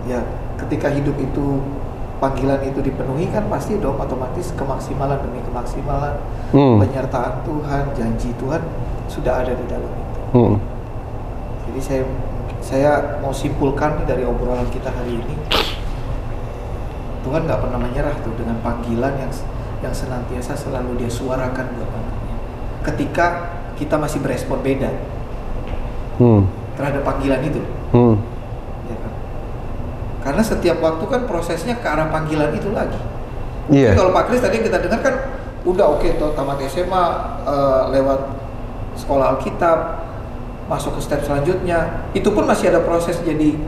[0.08, 0.24] Ya,
[0.56, 1.60] ketika hidup itu
[2.18, 6.16] panggilan itu dipenuhi kan pasti dong otomatis kemaksimalan demi kemaksimalan,
[6.50, 6.80] Hmm.
[6.80, 8.64] penyertaan Tuhan, janji Tuhan
[9.06, 10.20] sudah ada di dalam itu.
[10.32, 10.56] Hmm.
[11.68, 12.02] Jadi saya
[12.58, 12.90] saya
[13.20, 15.36] mau simpulkan nih dari obrolan kita hari ini,
[17.22, 19.32] Tuhan nggak pernah menyerah tuh dengan panggilan yang
[19.78, 22.36] yang senantiasa selalu dia suarakan buat anaknya.
[22.82, 23.26] Ketika
[23.78, 24.90] kita masih berespon beda
[26.18, 26.50] Hmm.
[26.74, 27.62] terhadap panggilan itu,
[27.94, 28.18] Hmm.
[30.38, 32.94] Karena setiap waktu kan prosesnya ke arah panggilan itu lagi.
[33.74, 33.90] Iya.
[33.90, 35.14] Jadi kalau Pak Kris tadi kita dengar kan
[35.66, 37.04] udah oke tuh tamat SMA
[37.42, 38.20] eh, lewat
[39.02, 39.98] sekolah Alkitab
[40.70, 43.58] masuk ke step selanjutnya itu pun masih ada proses jadi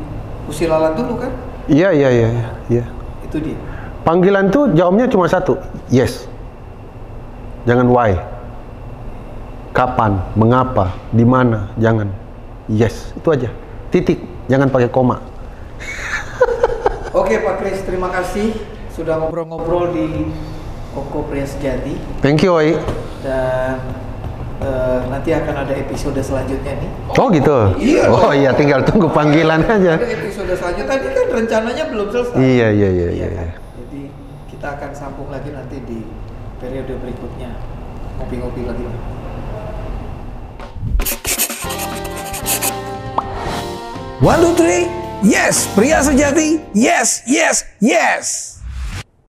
[0.47, 1.35] usilalat dulu kan
[1.67, 2.49] Iya, iya, iya, iya.
[2.71, 2.85] iya.
[3.27, 3.59] itu dia
[4.07, 5.59] Panggilan tuh jawabnya cuma satu,
[5.91, 6.31] yes.
[7.67, 8.15] Jangan why.
[9.75, 12.15] Kapan, mengapa, di mana, jangan.
[12.71, 13.51] Yes, itu aja.
[13.91, 15.19] Titik, jangan pakai koma.
[17.31, 18.59] oke Pak Kris terima kasih
[18.91, 20.27] sudah ngobrol-ngobrol di
[20.91, 22.75] Koko Pria Sejati Thank you, Oi.
[23.23, 23.79] dan
[24.59, 27.55] eh, nanti akan ada episode selanjutnya nih Oh gitu.
[27.79, 29.95] Iya Oh iya, tinggal tunggu panggilan aja.
[29.95, 33.29] ada episode selanjutnya tadi kan rencananya belum selesai Iya, iya, iya, iya.
[33.31, 33.47] kan?
[33.47, 33.55] iya.
[33.79, 34.03] Jadi
[34.51, 36.03] kita akan sambung lagi nanti di
[36.59, 37.55] periode berikutnya.
[38.19, 38.85] Ngopi-ngopi lagi.
[44.21, 45.10] One, two, three.
[45.23, 46.61] Yes, pria sejati.
[46.73, 48.50] Yes, yes, yes.